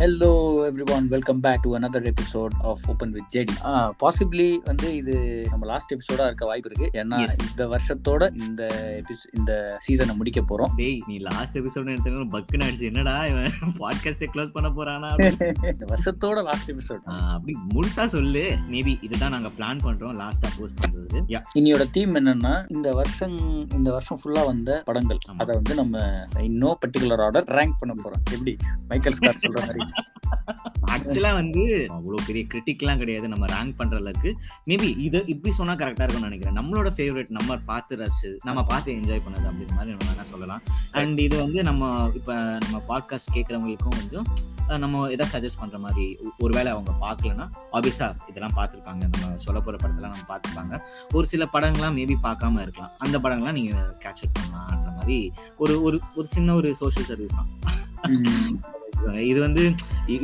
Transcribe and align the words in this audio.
Hello 0.00 0.28
everyone 0.90 1.08
welcome 1.08 1.40
back 1.40 1.60
to 1.62 1.76
another 1.76 2.12
episode 2.12 2.54
of 2.62 2.78
open 2.86 3.10
with 3.10 3.34
JD 3.34 3.54
possibly 4.00 4.56
வந்து 4.64 4.94
இது 4.96 5.14
நம்ம 5.50 5.66
last 5.66 5.92
எபிசோடா 5.92 6.24
இருக்க 6.24 6.46
வாய்ப்பு 6.46 6.70
இருக்கு. 6.72 7.00
ஏன்னா. 7.00 7.18
இந்த 7.48 7.66
வருஷத்தோட 7.66 8.48
இந்த 8.48 8.62
இந்த 9.36 9.78
சீசனை 9.88 10.16
முடிக்க 10.16 10.40
போறோம். 10.40 10.70
டேய் 10.76 11.02
நீ 11.06 11.16
லாஸ்ட் 11.18 11.58
எபிசோட் 11.58 11.90
எடுத்தா 11.90 12.10
பக்குன்னு 12.10 12.64
ஆயிடுச்சு. 12.66 12.80
என்னடா 12.80 13.26
இவன் 13.26 13.50
பாட்காஸ்டே 13.78 14.26
க்ளோஸ் 14.34 14.52
பண்ண 14.52 14.68
போறானா 14.68 15.10
இந்த 15.72 15.86
வருஷத்தோட 15.92 16.42
லாஸ்ட் 16.42 16.70
எபிசோட் 16.70 17.02
அப்படி 17.04 17.56
முழுசா 17.74 18.06
சொல்லு. 18.06 18.56
மேபி 18.70 18.96
இதுதான் 19.02 19.30
நாங்க 19.30 19.48
பிளான் 19.48 19.86
பண்றோம். 19.86 20.16
லாஸ்டா 20.22 20.48
போஸ்ட் 20.58 20.80
பண்றது 20.80 21.38
இன்னியோட 21.54 21.90
தீம் 21.92 22.14
என்னன்னா 22.14 22.64
இந்த 22.68 22.90
வருஷம் 22.90 23.38
இந்த 23.70 23.90
வருஷம் 23.90 24.20
ஃபுல்லா 24.24 24.46
வந்த 24.46 24.82
படங்கள். 24.84 25.18
அதை 25.36 25.54
வந்து 25.54 25.74
நம்ம 25.74 25.98
இன்னோ 26.38 26.74
பர்டிகுலர் 26.80 27.22
ஆர்டர் 27.22 27.44
ரேங்க் 27.44 27.78
பண்ண 27.78 27.94
போறோம். 28.02 28.22
எப்படி? 28.32 28.56
மைக்கேல் 28.88 29.14
ஸ்காட் 29.14 29.44
சொல்ற 29.46 29.60
மாதிரி. 29.60 29.88
ஆக்சுவலா 30.94 31.32
வந்து 31.34 31.62
அவ்வளவு 31.90 32.26
பெரிய 32.26 32.44
கிரிட்டிக்லாம் 32.52 33.00
கிடையாது. 33.02 33.28
நம்ம 33.28 33.46
ரேங்க் 33.46 33.76
பண்ற 33.76 33.96
அளவுக்கு. 33.96 34.30
மேபி 34.66 34.88
இது 34.98 35.18
இப்படி 35.26 35.54
சொன்னா 35.54 35.74
கரெக்டா 35.74 36.04
இருக்கும்னு 36.04 36.28
நினைக்கிறேன். 36.30 36.58
நம்மளோட 36.60 36.90
ஃபேவரட் 36.96 37.30
நம்ம 37.38 37.56
பார்த்து 37.56 37.96
ரசிச்சு 37.96 38.30
நம்ம 38.42 38.64
பார்த்து 38.64 38.92
என்ஜாய் 38.92 39.24
பண்ணது 39.26 39.46
அப்படின்ற 39.50 39.74
மாதிரி 39.74 39.96
நம்ம 39.96 40.08
வேணா 40.12 40.20
சொல்லலாம். 40.20 40.62
அண்ட் 40.90 41.18
இது 41.18 41.36
வந்து 41.38 41.62
நம்ம 41.62 42.10
இப்ப 42.14 42.34
நம்ம 42.34 42.82
பாட்காஸ்ட் 42.90 43.34
கேட்கறவங்களுக்கும் 43.34 43.98
கொஞ்சம் 44.00 44.28
நம்ம 44.82 45.06
எதாவது 45.10 45.32
சஜஸ்ட் 45.34 45.60
பண்ற 45.60 45.78
மாதிரி 45.78 46.04
ஒருவேளை 46.38 46.72
அவங்க 46.72 46.92
பார்க்கலன்னா 47.06 47.46
ஆப்வியஸா 47.72 48.08
இதெல்லாம் 48.30 48.56
பார்த்துருப்பாங்க. 48.56 49.02
நம்ம 49.14 49.36
சொல்ல 49.36 49.60
போற 49.60 49.76
படத்தெல்லாம் 49.76 50.14
நம்ம 50.14 50.28
பார்த்துருப்பாங்க. 50.32 50.80
ஒரு 51.12 51.26
சில 51.28 51.48
படங்கள்லாம் 51.54 51.96
மேபி 52.00 52.16
பார்க்காம 52.22 52.60
இருக்கலாம். 52.60 52.92
அந்த 52.98 53.18
படங்கள்லாம் 53.18 53.58
நீங்க 53.60 53.76
கேப்சர் 54.04 54.34
பண்ணலாம்ன்ற 54.36 54.92
மாதிரி 54.98 55.32
ஒரு 55.56 55.76
ஒரு 55.82 56.00
ஒரு 56.14 56.26
சின்ன 56.26 56.54
ஒரு 56.54 56.70
சோஷியல் 56.74 57.08
சர்வீஸ் 57.12 57.38
தான். 57.40 57.50
இது 59.30 59.40
வந்து 59.40 59.62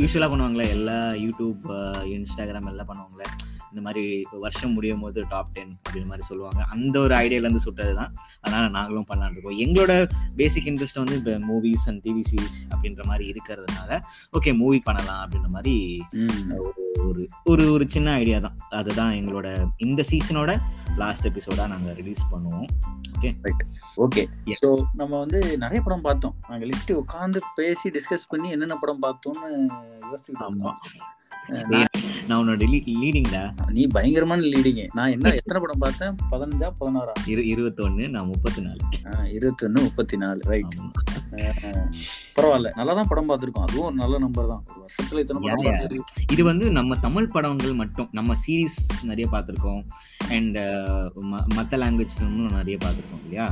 யூஸ்வலாக 0.03 0.31
பண்ணுவாங்களே 0.33 0.69
எல்லா 0.77 0.99
யூடியூப் 1.25 1.67
இன்ஸ்டாகிராம் 2.15 2.71
எல்லாம் 2.73 2.91
பண்ணுவாங்களே. 2.91 3.29
இந்த 3.77 3.85
மாதிரி 3.85 4.03
வருஷம் 4.41 4.73
முடியும் 4.73 5.01
போது 5.01 5.25
டாப் 5.29 5.53
டென் 5.53 5.73
அப்படின்ற 5.79 6.07
மாதிரி 6.07 6.27
சொல்லுவாங்க. 6.27 6.61
அந்த 6.71 7.01
ஒரு 7.01 7.15
ஐடியாலேருந்து 7.15 7.65
சுட்டது 7.65 7.95
தான் 7.95 8.13
அதனால 8.41 8.69
நாங்களும் 8.69 9.07
பண்ணலான்னு 9.09 9.33
இருக்கோம். 9.33 9.59
எங்களோட 9.59 9.93
பேசிக் 10.37 10.67
இன்ட்ரெஸ்ட் 10.67 10.95
வந்து 10.95 11.17
இப்போ 11.17 11.35
மூவிஸ் 11.47 11.87
அண்ட் 11.87 12.03
டிவி 12.05 12.23
சீரிஸ் 12.31 12.59
அப்படின்ற 12.71 13.05
மாதிரி 13.05 13.33
இருக்கிறதுனால 13.33 13.91
ஓகே 14.33 14.57
மூவி 14.57 14.81
பண்ணலாம் 14.81 15.23
அப்படின்ற 15.23 15.49
மாதிரி. 15.49 15.75
ஒரு 17.03 17.23
ஒரு 17.45 17.73
ஒரு 17.73 17.85
சின்ன 17.89 18.13
ஐடியா 18.15 18.39
தான். 18.39 18.57
அதுதான் 18.71 19.13
எங்களோட 19.13 19.49
இந்த 19.77 20.05
சீசனோட 20.11 20.53
லாஸ்ட் 20.97 21.29
எபிசோடா 21.29 21.67
நாங்க 21.67 21.93
ரிலீஸ் 21.93 22.25
பண்ணுவோம். 22.33 22.69
Okay 23.97 24.23
Yes. 24.47 24.59
ஸோ 24.63 24.71
நம்ம 24.93 25.19
வந்து 25.19 25.39
நிறைய 25.57 25.83
படம் 25.83 26.01
பார்த்தோம். 26.01 26.35
நாங்க 26.49 26.67
லிஸ்ட் 26.67 26.93
உட்காந்து 26.97 27.39
பேசி 27.55 27.91
டிஸ்கஸ் 27.91 28.29
பண்ணி 28.29 28.51
என்னென்ன 28.51 28.77
படம் 28.77 29.03
பார்த்தோம்னு 29.03 29.51
யோசிச்சுக்கிட்டு 30.11 30.47
ஆமா. 30.47 30.49
இருந்தோம். 30.49 30.79
அஹ் 31.49 31.87
நான் 32.29 32.39
உன்னோட 32.43 32.67
லீடிங்டா 33.03 33.43
நீ 33.77 33.83
பயங்கரமான 33.97 34.47
லீடிங்க 34.53 34.85
நான் 34.99 35.13
என்ன 35.17 35.33
எத்தனை 35.41 35.59
படம் 35.65 35.83
பார்த்தேன்? 35.85 36.15
பதினஞ்சா 36.33 36.69
பதினாறா? 36.81 37.15
இரு 37.33 37.43
இருபத்தொன்னு 37.53 38.07
நான் 38.15 38.31
முப்பத்தி 38.33 38.63
நாலு 38.67 38.81
இருபத்தொன்னு 39.37 39.85
முப்பத்தி 39.89 40.17
நாலு 40.23 40.41
ரைட். 40.53 40.77
பரவாயில்ல. 42.37 42.69
நல்லா 42.79 42.93
தான் 42.99 43.09
படம் 43.11 43.29
பார்த்துருக்கோம். 43.31 43.67
அதுவும் 43.67 43.87
ஒரு 43.89 43.97
நல்ல 44.01 44.17
நம்பர் 44.25 44.51
தான். 44.53 44.63
வருஷத்துல 44.83 45.23
இத்தனை 45.23 45.41
படம் 45.45 46.35
இது 46.35 46.43
வந்து 46.51 46.67
நம்ம 46.79 46.97
தமிழ் 47.07 47.31
படங்கள் 47.35 47.75
மட்டும் 47.83 48.09
நம்ம 48.19 48.35
சீரிஸ் 48.43 48.81
நிறைய 49.11 49.27
பார்த்துருக்கோம். 49.35 49.83
அண்ட் 50.37 50.59
மற்ற 51.59 51.79
லாங்குவேஜ் 51.83 52.17
நிறைய 52.59 52.77
பார்த்துருக்கோம் 52.85 53.23
இல்லையா? 53.27 53.47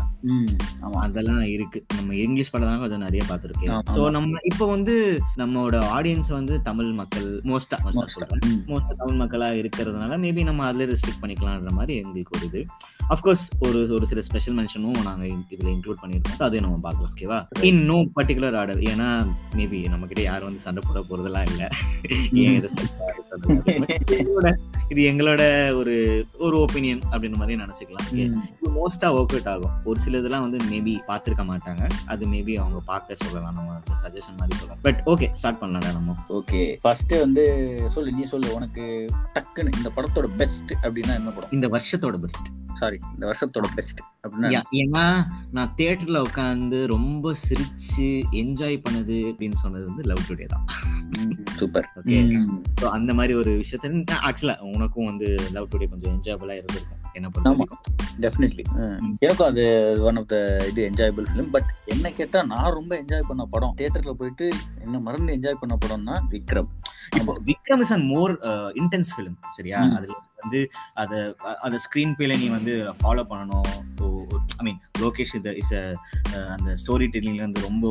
அதெல்லாம் 1.05 1.45
இருக்கு. 1.55 1.81
நம்ம 1.99 2.15
இங்கிலீஷ் 2.25 2.53
படம் 2.55 2.71
தான் 2.71 2.83
கொஞ்சம் 2.85 3.05
நிறைய 3.07 3.23
பார்த்துருக்கேன். 3.31 3.75
ஸோ 3.97 4.03
நம்ம 4.17 4.43
இப்போ 4.53 4.67
வந்து 4.75 4.95
நம்மளோட 5.43 5.77
ஆடியன்ஸ் 5.97 6.31
வந்து 6.39 6.57
தமிழ் 6.69 6.93
மக்கள் 7.03 7.29
மோஸ்டா 7.53 7.79
சொல்றேன். 8.17 8.45
மோஸ்டா 8.67 8.91
தமிழ் 8.97 9.27
மக்களா 9.27 9.55
இருக்கிறதுனால 9.55 10.17
மேபி 10.17 10.43
நம்ம 10.43 10.65
அதுல 10.65 10.93
ரெஸ்ட்ரிக்ட் 10.93 11.25
பண்ணிக்கலாம்ன்ற 11.25 11.71
மாதிரி 11.71 12.01
எங்களுக்கு 12.01 12.39
ஒரு 12.39 12.47
இது. 12.47 12.67
அஃப்கோர்ஸ் 13.09 13.49
ஒரு 13.59 13.95
ஒரு 13.95 14.07
சில 14.07 14.23
ஸ்பெஷல் 14.23 14.57
மென்ஷனும் 14.57 15.03
நாங்க 15.03 15.27
இதுல 15.27 15.65
இன்க்ளூட் 15.65 15.95
பண்ணியிருக்கோம். 16.03 16.29
So 16.29 16.47
அதையும் 16.47 16.71
நம்ம 16.71 16.91
பார்க்கலாம் 16.91 17.15
ஓகேவா 17.15 17.65
இன் 17.65 17.85
நோ 17.85 17.95
பர்டிகுலர் 17.95 18.57
ஆர்டர் 18.57 18.79
ஏன்னா 18.79 19.27
மேபி 19.57 19.89
நம்ம 19.89 20.07
கிட்ட 20.07 20.23
யாரும் 20.23 20.45
வந்து 20.45 20.61
சண்டை 20.61 20.83
போட 20.87 21.01
போறதெல்லாம் 21.01 21.47
இல்ல. 21.47 21.69
ஏன் 22.33 22.69
இதை 24.89 25.05
எங்களோட- 25.05 25.77
ஒரு 25.77 26.27
ஒரு 26.39 26.59
ஒப்பீனியன் 26.59 27.01
அப்படின்ற 27.11 27.37
மாதிரி 27.37 27.63
நினைச்சுக்கலாம். 27.63 28.35
மோஸ்டா 28.65 29.01
ஒர்க் 29.01 29.29
அவுட் 29.29 29.49
ஆகும். 29.49 29.71
ஒரு 29.85 30.01
சில 30.01 30.19
இதெல்லாம் 30.19 30.51
வந்து 30.51 30.65
மேபி 30.65 30.99
பார்த்திருக்க 31.09 31.45
மாட்டாங்க. 31.45 31.91
அது 32.07 32.27
மேபி 32.27 32.55
அவங்க 32.55 32.81
பார்க்க 32.85 33.15
சொல்லலாம். 33.15 33.55
நம்ம 33.55 33.73
சஜஷன் 33.73 34.37
மாதிரி 34.37 34.59
சொல்லலாம். 34.59 34.79
பட் 34.83 35.03
ஓகே 35.07 35.33
ஸ்டார்ட் 35.33 35.63
பண்ணலாம்டா 35.63 35.93
நம்ம. 35.93 36.17
ஓகே 36.29 36.77
ஃபர்ஸ்ட் 36.81 37.15
வந்து 37.19 37.83
சொல்லு 37.87 38.13
நீ 38.13 38.23
சொல்லு 38.23 38.54
உனக்கு 38.55 38.85
டக்குன்னு 39.35 39.77
இந்த 39.77 39.91
படத்தோட 39.97 40.29
பெஸ்ட் 40.37 40.73
அப்படின்னா 40.83 41.15
என்ன 41.15 41.31
படம்? 41.31 41.53
இந்த 41.53 41.69
வருஷத்தோட 41.69 42.19
பெஸ்ட் 42.19 42.49
சாரி 42.75 42.99
இந்த 43.15 43.25
வருஷத்தோட 43.27 43.67
பெஸ்ட் 43.75 44.01
அப்படின்னா? 44.25 44.63
ஏன்னா 44.75 45.05
நான் 45.51 45.75
தியேட்டர்ல 45.77 46.21
உட்காந்து 46.29 46.79
ரொம்ப 46.87 47.35
சிரிச்சு 47.45 48.09
என்ஜாய் 48.33 48.83
பண்ணது 48.87 49.19
அப்படின்னு 49.31 49.59
சொன்னது 49.63 49.85
வந்து 49.91 50.05
லவ் 50.05 50.27
டுடே 50.29 50.47
தான். 50.47 50.65
சூப்பர் 51.59 51.89
ஓகே 51.97 52.19
ஸோ 52.81 52.87
அந்த 52.89 53.15
மாதிரி 53.15 53.35
ஒரு 53.35 53.53
விஷயத்த 53.63 54.17
ஆக்சுவலா 54.29 54.57
உனக்கும் 54.73 55.05
வந்து 55.05 55.29
லவ் 55.53 55.71
டுடே 55.73 55.89
கொஞ்சம் 55.89 56.13
என்ஜாயபிளா 56.15 56.57
இருந்திருக்கும். 56.57 57.01
என்ன. 57.15 57.29
வரைக்கும். 57.29 57.83
டெஃபினெட்லி 58.21 58.65
எனக்கும் 59.21 59.49
அது 59.49 59.65
ஒன் 60.03 60.17
ஆஃப் 60.17 60.29
த 60.29 60.37
இது 60.71 60.81
என்ஜாயபிள் 60.91 61.27
ஃபிலிம் 61.31 61.51
பட் 61.51 61.69
என்ன 61.87 62.11
கேட்டா 62.11 62.43
நான் 62.45 62.73
ரொம்ப 62.73 62.93
என்ஜாய் 62.97 63.29
பண்ண 63.29 63.45
படம் 63.47 63.77
தியேட்டர்ல 63.77 64.13
போயிட்டு 64.13 64.47
என்ன 64.81 64.99
மறந்து 64.99 65.37
என்ஜாய் 65.37 65.61
பண்ண 65.61 65.77
படம்னா 65.77 66.17
Vikram. 66.29 66.71
Vikram 67.45 67.81
is 67.81 67.93
and 67.93 68.07
more 68.07 68.33
intense 68.75 69.11
film 69.15 69.37
சரியா. 69.53 69.79
அதுல 69.97 70.13
வந்து 70.43 70.61
அத 70.95 71.13
அத 71.61 71.79
ஸ்கிரீன் 71.85 72.15
பிளே 72.15 72.37
நீ 72.37 72.49
வந்து 72.49 72.73
ஃபாலோ 73.03 73.25
பண்ணணும் 73.31 73.69
ஐ 74.59 74.65
மீன் 74.67 74.81
லோகேஷ் 75.03 75.35
இது 75.39 75.53
இஸ் 75.63 75.73
அந்த 76.55 76.71
ஸ்டோரி 76.83 77.09
டெல்லிங்ல 77.15 77.45
வந்து 77.47 77.65
ரொம்ப 77.69 77.85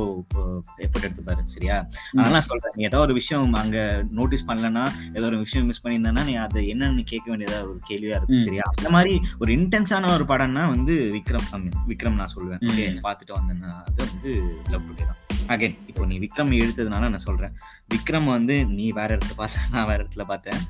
எஃபர்ட் 0.86 1.08
எடுத்துப்பாரு 1.08 1.44
சரியா? 1.56 1.78
அதனால 2.12 2.34
நான் 2.38 2.48
சொல்றேன் 2.50 2.76
நீ 2.78 2.88
ஏதோ 2.92 3.02
ஒரு 3.06 3.16
விஷயம் 3.20 3.58
அங்க 3.64 3.78
நோட்டீஸ் 4.20 4.48
பண்ணலன்னா 4.50 4.86
ஏதோ 5.18 5.26
ஒரு 5.32 5.40
விஷயம் 5.46 5.68
மிஸ் 5.72 5.84
பண்ணியிருந்தா 5.86 6.26
நீ 6.30 6.36
அதை 6.46 6.64
என்னன்னு 6.74 7.04
கேட்க 7.14 7.28
வேண்டியதா 7.34 7.60
ஒரு 7.72 7.80
கேள்வியா 7.90 8.18
இருக்கும். 8.20 8.46
சரியா? 8.50 8.68
அந்த 8.78 8.92
மாதிரி 8.98 9.14
ஒரு 9.44 9.52
இன்டென்ஸான 9.58 10.12
ஒரு 10.18 10.28
படம்னா 10.32 10.66
வந்து 10.76 10.96
விக்ரம் 11.18 11.50
விக்ரம் 11.92 12.20
நான் 12.22 12.34
சொல்லுவேன். 12.36 12.64
ஓகே 12.72 12.88
பார்த்துட்டு 13.08 13.38
வந்தேன்னா 13.40 13.72
அது 13.88 14.00
வந்து 14.08 14.32
லவ் 14.74 14.88
டுடே 14.90 15.06
தான். 15.12 15.22
அகைன் 15.54 15.74
இப்போ 15.92 16.04
நீ 16.10 16.16
விக்ரம் 16.24 16.52
எடுத்ததுனால 16.64 17.08
நான் 17.14 17.26
சொல்றேன். 17.30 17.54
விக்ரம் 17.94 18.28
வந்து 18.34 18.56
நீ 18.78 18.86
வேற 19.00 19.10
இடத்துல 19.16 19.36
பார்த்த 19.40 19.66
நான் 19.74 19.88
வேற 19.90 19.98
இடத்துல 20.04 20.24
பார்த்தேன். 20.30 20.62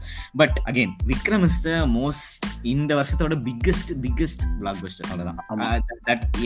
But 0.42 0.58
again 0.70 0.94
Vikram 1.12 1.46
is 1.48 1.60
the 1.68 1.72
most 1.98 2.48
இந்த 2.74 2.92
வருஷத்தோட 3.00 3.36
பிக்கெஸ்ட் 3.48 3.92
பிக்கெஸ்ட் 4.06 4.44
பிளாக் 4.62 4.82
பஸ்டர் 4.84 5.10
அவ்வளவுதான் 5.12 5.40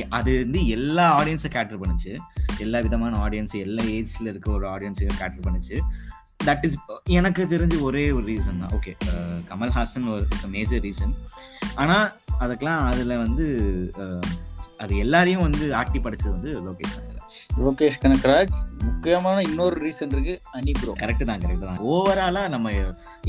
அது 0.09 0.31
வந்து 0.44 0.59
எல்லா 0.78 1.06
ஆடியன்ஸும் 1.20 1.56
கேட்டர் 1.58 1.81
பண்ணுச்சு. 1.81 2.14
எல்லா 2.66 2.80
விதமான 2.88 3.20
ஆடியன்ஸ் 3.25 3.56
எல்லா 3.66 3.84
ஏஜ்ல 3.98 4.28
இருக்க 4.34 4.50
ஒரு 4.52 4.68
ஆடியன்ஸையும் 4.74 5.20
கேட்டர் 5.24 5.46
பண்ணுச்சு. 5.48 5.78
தட் 6.48 6.66
இஸ் 6.68 6.78
எனக்கு 7.18 7.44
தெரிஞ்சு 7.53 7.78
ஒரே 7.81 8.06
ஒரு 8.18 8.25
ரீசன் 8.34 8.62
தான். 8.64 8.74
ஓகே 8.78 8.92
uh, 9.14 9.38
கமல்ஹாசன் 9.52 10.08
ஒரு 10.16 10.50
மேஜர் 10.56 10.84
ரீசன் 10.88 11.16
ஆனால் 11.75 12.08
அதுக்கெலாம் 12.40 12.84
அதில் 12.90 13.22
வந்து 13.25 13.48
uh, 14.03 14.25
அது 14.84 14.94
எல்லாரையும் 15.03 15.46
வந்து 15.48 15.66
ஆட்டி 15.81 16.00
படைச்சது 16.00 16.34
வந்து 16.36 16.52
லோகேஷ் 16.66 16.98
லோகேஷ் 17.60 18.00
கனகராஜ் 18.02 18.56
முக்கியமான 18.86 19.38
இன்னொரு 19.48 19.78
ரீசன் 19.82 20.14
இருக்கு 20.14 20.36
அனி 20.54 20.74
ப்ரோ 20.78 20.94
கரெக்ட் 21.00 21.26
தான் 21.26 21.42
கரெக்ட் 21.44 21.66
தான். 21.66 21.80
ஓவராலா 21.92 22.44
நம்ம 22.50 22.72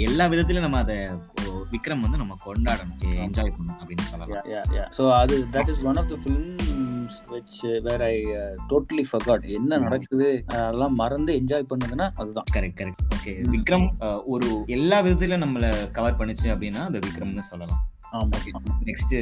எல்லா 0.06 0.26
விதத்திலும் 0.32 0.66
நம்ம 0.66 0.80
அதை 0.84 0.96
விக்ரம் 1.72 2.04
வந்து 2.04 2.20
நம்ம 2.20 2.36
கொண்டாடணும் 2.44 2.94
என்ஜாய் 3.24 3.52
பண்ணணும் 3.54 3.80
அப்படின்னு 3.80 4.06
சொல்லலாம். 4.06 4.46
ஸோ 4.96 5.04
அது 5.16 5.34
that 5.54 5.70
is 5.72 5.82
one 5.86 5.98
of 5.98 6.10
the 6.10 6.18
films 6.22 6.86
which 7.30 7.58
where 7.86 8.04
I 8.04 8.14
totally 8.70 9.04
forgot 9.10 9.44
என்ன 9.56 9.80
நடக்குது 9.84 10.26
அஹ், 10.48 10.62
அதெல்லாம் 10.62 10.96
மறந்து 10.96 11.32
என்ஜாய் 11.40 11.68
பண்ணுதுன்னா 11.70 12.08
அதுதான். 12.16 12.48
கரெக்ட் 12.54 12.80
கரெக்ட் 12.80 13.04
ஓகே 13.14 13.34
விக்ரம் 13.52 13.86
ஒரு 14.28 14.48
எல்லா 14.76 14.98
விதத்திலும் 15.00 15.44
நம்மள 15.44 15.68
கவர் 15.92 16.18
பண்ணுச்சு 16.20 16.48
அப்படின்னா 16.54 16.82
அது 16.86 17.00
விக்ரம்னு 17.06 17.46
சொல்லலாம். 17.48 17.82
நெக்ஸ்ட் 18.84 19.14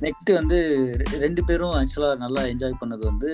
நெக்ஸ்ட் 0.00 0.30
வந்து 0.32 0.58
ரெண்டு 1.18 1.44
பேரும் 1.44 1.74
ஆக்சுவலா 1.74 2.16
நல்லா 2.16 2.42
என்ஜாய் 2.44 2.80
பண்ணது 2.80 3.02
வந்து 3.04 3.30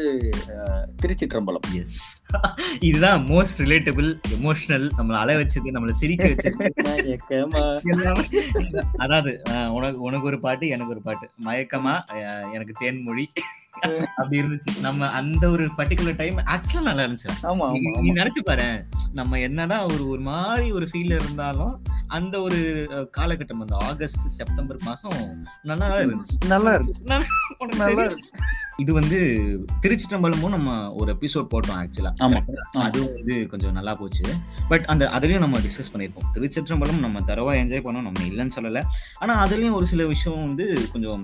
அஹ், 0.55 0.85
திருச்சிற்றம்பலம். 1.01 1.67
எஸ் 1.75 1.97
இதுதான் 2.81 3.21
மோஸ்ட் 3.29 3.61
ரிலேட்டபிள் 3.63 4.09
எமோஷனல் 4.31 4.87
நம்மள 4.99 5.17
அழ 5.17 5.37
வச்சது 5.37 5.75
நம்மள 5.75 5.95
சிரிக்க 5.95 6.25
வச்சது. 6.27 6.69
அதாவது 8.97 9.33
உனக்கு 9.73 10.01
உனக்கு 10.01 10.27
ஒரு 10.27 10.41
பாட்டு 10.41 10.69
எனக்கு 10.69 10.93
ஒரு 10.93 11.03
பாட்டு. 11.03 11.27
மயக்கமா 11.47 11.95
எனக்கு 12.53 12.75
தேன்மொழி 12.81 13.27
அப்படி 14.17 14.37
இருந்துச்சு. 14.41 14.71
நம்ம 14.81 15.09
அந்த 15.13 15.49
ஒரு 15.49 15.65
பர்டிகுலர் 15.77 16.17
டைம் 16.17 16.39
ஆக்சுவலா 16.53 16.83
நல்லா 16.83 17.03
இருந்துச்சு. 17.03 17.31
ஆமா 17.49 17.67
நீ 18.01 18.13
நினைச்சு 18.13 18.43
பாரு. 18.45 18.69
நம்ம 19.13 19.41
என்னதான் 19.41 19.85
ஒரு 19.87 20.09
ஒரு 20.09 20.23
மாதிரி 20.29 20.73
ஒரு 20.73 20.87
ஃபீல் 20.87 21.15
இருந்தாலும் 21.15 21.75
அந்த 22.09 22.35
ஒரு 22.41 22.59
காலகட்டம் 23.17 23.63
அந்த 23.63 23.77
ஆகஸ்ட் 23.83 24.27
செப்டம்பர் 24.35 24.76
மாசம் 24.85 25.19
நல்லா 25.63 25.89
தான் 25.89 26.03
இருந்துச்சு. 26.07 26.37
நல்லா 26.47 26.73
உனக்கு 27.59 27.79
நல்லா. 27.79 28.05
இருக்கு 28.05 28.55
இது 28.79 28.93
வந்து 28.93 29.19
திருச்சிற்றம்பலமும் 29.81 30.49
நம்ம 30.49 30.93
ஒரு 30.93 31.15
எபிசோட் 31.15 31.47
போட்டோம் 31.53 31.79
ஆக்சுவலா 31.83 32.11
ஆமா. 32.19 32.41
அதுவும் 32.75 33.13
வந்து 33.13 33.49
கொஞ்சம் 33.49 33.73
நல்லா 33.73 33.95
போச்சு. 33.95 34.25
பட் 34.69 34.85
அந்த 34.85 35.05
அதுலயும் 35.07 35.39
நம்ம 35.39 35.59
டிஸ்கஸ் 35.59 35.91
பண்ணியிருப்போம். 35.93 36.27
திருச்சிற்றம்பலம் 36.35 36.99
நம்ம 36.99 37.21
தரவா 37.21 37.53
என்ஜாய் 37.53 37.85
பண்ணோம் 37.87 38.03
நம்ம 38.03 38.21
இல்லைன்னு 38.25 38.51
சொல்லல. 38.57 38.83
ஆனா 39.19 39.47
அதுலயும் 39.47 39.73
ஒரு 39.73 39.87
சில 39.87 40.07
விஷயம் 40.07 40.43
வந்து 40.43 40.89
கொஞ்சம் 40.93 41.23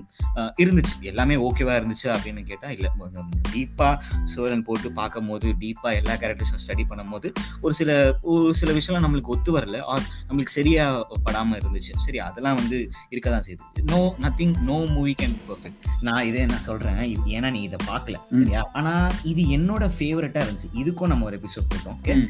இருந்துச்சு. 0.57 0.95
எல்லாமே 1.01 1.35
ஓகேவா 1.35 1.75
இருந்துச்சு 1.79 2.07
அப்படின்னு 2.15 2.43
கேட்டா 2.43 2.69
இல்ல. 2.69 2.89
கொஞ்சம் 2.99 3.29
டீப்பா 3.53 3.89
சோழன் 4.23 4.63
போட்டு 4.63 4.91
பார்க்கும் 4.91 5.27
போது 5.27 5.53
டீப்பா 5.53 5.93
எல்லா 5.93 6.13
கேரக்டர்ஸும் 6.13 6.63
ஸ்டடி 6.65 6.85
பண்ணும்போது 6.89 7.33
ஒரு 7.61 7.73
சில 7.73 7.91
ஒரு 8.21 8.53
சில 8.53 8.71
விஷயம்லாம் 8.73 9.05
நம்மளுக்கு 9.07 9.33
ஒத்து 9.35 9.59
வரல. 9.59 9.79
ஆர் 9.81 10.01
நம்மளுக்கு 10.27 10.55
சரியா 10.57 11.07
படாம 11.25 11.55
இருந்துச்சு. 11.61 11.93
சரி 11.95 12.19
அதெல்லாம் 12.19 12.55
வந்து 12.55 12.89
இருக்க 13.09 13.29
தான் 13.45 13.57
செய்யுது 13.57 13.91
no 13.91 14.15
nothing 14.21 14.61
no 14.61 14.85
movie 14.85 15.15
can 15.21 15.35
perfect 15.49 15.87
நான் 16.01 16.25
இதே 16.25 16.45
நான் 16.45 16.59
சொல்றேன். 16.59 16.93
இது- 16.93 17.27
ஏன்னா 17.27 17.51
நீ 17.51 17.61
இதை 17.61 17.77
பார்க்கல. 17.87 18.15
சரியா? 18.29 18.69
ஆனா 18.73 19.07
இது 19.23 19.41
என்னோட 19.41 19.91
ஃபேவரட்டா 19.99 20.43
இருந்துச்சு. 20.43 20.77
இதுக்கும் 20.83 21.07
நம்ம 21.07 21.25
ஒரு 21.25 21.37
எபிசோட் 21.37 21.73
போட்டோம் 21.73 21.95
ஓகே. 22.03 22.27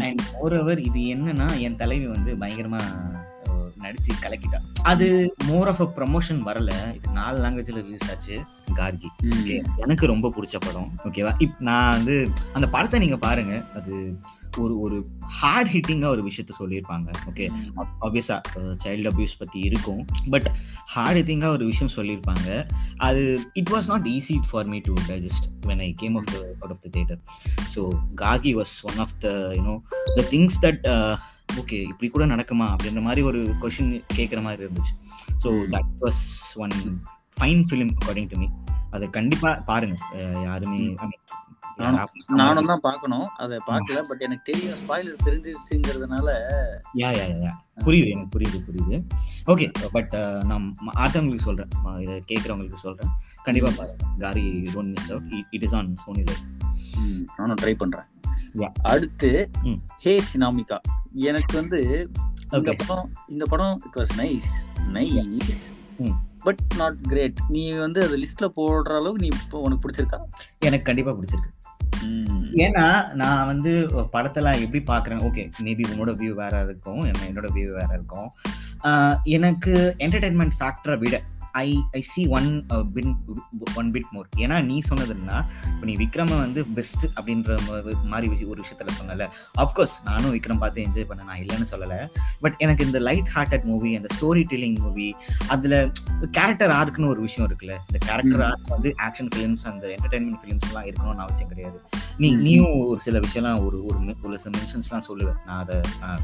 அண்ட் 0.00 0.20
மோரோவர் 0.42 0.78
இது 0.78 1.00
என்னன்னா 1.00 1.58
என் 1.58 1.76
தலைவி 1.76 2.06
வந்து 2.06 2.34
பயங்கரமா 2.34 2.80
நடிச்சு 3.84 4.12
கலக்கிட்டா. 4.24 4.58
அது 4.82 5.06
மோர் 5.44 5.68
ஆஃப் 5.68 5.80
அ 5.80 5.88
ப்ரமோஷன் 5.98 6.40
வரல. 6.48 6.72
இது 6.96 7.08
நாலு 7.12 7.38
லாங்குவேஜ்ல 7.44 7.82
ரிலீஸ் 7.88 8.10
ஆச்சு. 8.10 8.36
கார்கி. 8.78 9.08
எனக்கு 9.84 10.04
ரொம்ப 10.06 10.26
பிடிச்ச 10.34 10.56
படம். 10.58 10.90
ஓகேவா 11.04 11.32
இப் 11.44 11.56
நான் 11.68 11.90
வந்து 11.90 12.16
அந்த 12.52 12.66
படத்தை 12.68 13.00
நீங்க 13.00 13.16
பாருங்க. 13.16 13.54
அது 13.78 13.94
ஒரு 14.58 14.74
ஒரு 14.80 14.96
ஹார்ட் 15.38 15.70
ஹிட்டிங்கா 15.74 16.08
ஒரு 16.16 16.22
விஷயத்த 16.28 16.52
சொல்லியிருப்பாங்க. 16.58 17.08
ஓகே 17.30 17.46
ஆப்வியஸா 18.06 18.36
சைல்டு 18.84 19.10
அபியூஸ் 19.12 19.36
பத்தி 19.38 19.58
இருக்கும். 19.60 20.02
பட் 20.30 20.48
ஹார்ட் 20.94 21.18
ஹிட்டிங்கா 21.20 21.50
ஒரு 21.56 21.64
விஷயம் 21.64 21.92
சொல்லியிருப்பாங்க. 21.96 22.48
அது 23.08 23.24
it 23.52 23.72
was 23.76 23.88
not 23.88 24.06
easy 24.16 24.36
for 24.50 24.66
me 24.66 24.80
to 24.88 24.94
digest 25.10 25.48
when 25.66 25.82
I 25.88 25.90
came 26.02 26.16
of 26.16 26.32
out 26.60 26.74
of 26.76 26.82
the 26.86 26.90
theatre 26.90 27.20
so 27.74 27.82
kagi 28.24 28.54
was 28.60 28.74
one 28.82 29.00
of 29.06 29.16
the 29.18 29.28
you know 29.58 29.76
the 30.16 30.24
things 30.32 30.58
that 30.62 30.86
okay 31.60 31.78
இப்படி 31.92 32.08
கூட 32.14 32.26
நடக்குமா? 32.34 32.66
அப்படின்ற 32.74 33.02
மாதிரி 33.08 33.22
ஒரு 33.30 33.40
கொஷின் 33.62 33.92
கேட்குற 34.18 34.42
மாதிரி 34.46 34.64
இருந்துச்சு. 34.66 34.94
So. 35.44 35.50
That 35.74 35.92
was 36.04 36.22
one 36.64 36.76
fine 37.38 37.64
film 37.70 37.92
according 37.96 38.30
to 38.32 38.38
me 38.42 38.48
அதை 38.96 39.08
கண்டிப்பா 39.18 39.50
பாருங்க. 39.70 39.96
யாருமே 40.48 40.80
நானும் 42.38 42.68
தான் 42.70 42.82
பார்க்கணும். 42.86 43.26
அதை 43.42 43.56
பார்க்கல. 43.68 43.98
பட் 44.08 44.22
எனக்கு 44.26 44.44
தெரியும் 44.48 44.78
ஸ்பாயிலர் 44.80 45.22
தெரிஞ்சிருச்சுங்கிறதுனால 45.26 46.28
யா 47.02 47.10
யா 47.18 47.24
யா 47.44 47.52
புரியுது 47.86 48.10
எனக்கு 48.14 48.32
புரியுது 48.34 48.58
புரியுது. 48.66 48.96
ஓகே 49.52 49.66
பட் 49.96 50.14
நான் 50.50 50.66
ஆட்டவங்களுக்கு 51.04 51.46
சொல்றேன். 51.48 51.70
இதை 52.04 52.16
கேட்குறவங்களுக்கு 52.30 52.84
சொல்றேன். 52.86 53.12
கண்டிப்பா 53.46 53.70
பாருங்க. 53.78 54.04
Gargi 54.24 54.44
don't 54.74 54.94
miss 54.96 55.10
out 55.14 55.32
it 55.56 55.66
is 55.68 55.76
on 55.80 55.90
Sony 56.04 56.24
நானும் 57.38 57.60
ட்ரை 57.62 57.74
பண்றேன். 57.82 58.08
அடுத்து. 58.92 59.30
ஹே 60.04 60.14
சினாமிகா 60.30 60.78
எனக்கு 61.28 61.54
வந்து 61.60 61.80
இந்த. 62.58 62.72
படம் 62.86 63.10
இந்த 63.26 63.44
படம் 63.52 63.76
it 63.86 63.98
was 64.00 64.14
nice 64.20 64.50
nice. 64.96 65.64
But 66.44 66.62
not 66.76 67.00
great 67.08 67.40
நீ 67.48 67.62
வந்து 67.84 68.00
அது 68.06 68.14
லிஸ்ட்ல 68.18 68.46
போடுற 68.58 68.92
அளவுக்கு 69.00 69.24
நீ 69.24 69.30
இப்போ 69.42 69.58
உனக்கு 69.60 69.82
பிடிச்சிருக்கா 69.84 70.20
எனக்கு 70.68 70.88
கண்டிப்பா 70.88 71.12
பிடிச்சிருக்கு. 71.18 71.52
ஏன்னா 72.64 72.84
நான் 73.20 73.46
வந்து 73.46 73.72
படத்தெல்லாம் 74.14 74.60
எப்படி 74.64 74.80
பார்க்குறேன் 74.92 75.24
ஓகே 75.28 75.42
மேபி 75.66 75.84
உன்னோட 75.92 76.12
வியூ 76.20 76.32
வேற 76.40 76.62
இருக்கும் 76.66 77.02
என்ன 77.10 77.20
என்னோட 77.30 77.48
வியூ 77.56 77.68
வேற 77.78 77.88
இருக்கும் 77.98 78.28
எனக்கு 79.36 79.74
என்டர்டைன்மெண்ட் 80.04 80.56
ஃபேக்டரை 80.60 80.96
விட 80.98 81.16
I 81.52 81.82
I 81.92 82.00
see 82.00 82.26
one 82.26 82.66
pin 82.94 83.16
one 83.74 83.92
bit 83.92 84.10
more 84.10 84.28
ஏன்னா 84.36 84.64
நீ 84.64 84.80
சொன்னதுன்னா 84.88 85.36
இப்போ 85.66 85.84
நீ 85.84 85.96
விக்ரம 85.96 86.38
வந்து 86.38 86.64
பெஸ்ட் 86.64 87.06
அப்படின்ற 87.20 87.58
மாதிரி 88.04 88.44
ஒரு 88.44 88.62
விஷயத்துல 88.62 88.88
சொன்னல. 89.00 89.28
அஃப்கோர்ஸ் 89.58 89.96
நானும் 90.04 90.34
விக்ரம் 90.34 90.58
பார்த்து 90.58 90.82
என்ஜாய் 90.82 91.08
பண்ணேன். 91.10 91.24
நான் 91.24 91.38
இல்லைன்னு 91.38 91.66
சொல்லலை. 91.70 92.08
பட் 92.40 92.54
எனக்கு 92.58 92.86
இந்த 92.86 92.98
லைட் 92.98 93.30
ஹார்ட்டட் 93.34 93.62
மூவி 93.62 93.96
அந்த 93.96 94.08
ஸ்டோரி 94.16 94.42
டெல்லிங் 94.52 94.78
மூவி 94.78 95.16
அதில் 95.48 95.92
கேரக்டர் 96.30 96.70
ஆர்க்குன்னு 96.70 97.08
ஒரு 97.08 97.20
விஷயம் 97.20 97.50
இருக்குல்ல. 97.50 97.74
இந்த 97.90 97.98
கேரக்டர் 97.98 98.42
ஆர்க் 98.42 98.68
வந்து 98.68 98.94
ஆக்ஷன் 99.06 99.30
ஃபிலிம்ஸ் 99.34 99.64
அந்த 99.64 99.94
என்டர்டைன்மெண்ட் 99.96 100.40
ஃபிலிம்ஸ் 100.42 100.68
எல்லாம் 100.68 100.84
இருக்கணும்னு 100.84 101.24
அவசியம் 101.26 101.48
கிடையாது. 101.48 101.80
நீ. 102.18 102.30
நீயும் 102.34 102.86
ஒரு 102.86 103.00
சில 103.00 103.18
விஷயம்லாம் 103.18 103.64
ஒரு 103.66 103.84
ஒரு 103.84 104.16
ஒரு 104.22 104.38
சில 104.38 104.58
மென்ஷன்ஸ்லாம் 104.58 105.06
சொல்லுவேன் 105.08 105.38
நான் 105.46 105.58
அதை 105.58 105.76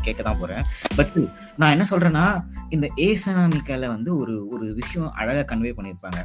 கேட்க 0.03 0.23
தான் 0.23 0.39
போறேன். 0.39 0.65
பட் 0.97 1.13
நான் 1.57 1.71
என்ன 1.71 1.87
சொல்றேன்னா 1.91 2.45
இந்த 2.69 2.87
ஏசனாமிக்கால 2.97 3.87
வந்து 3.87 4.17
ஒரு 4.17 4.47
ஒரு 4.49 4.75
விஷயம் 4.75 5.13
அழகா 5.17 5.43
கன்வே 5.45 5.73
பண்ணியிருப்பாங்க. 5.73 6.21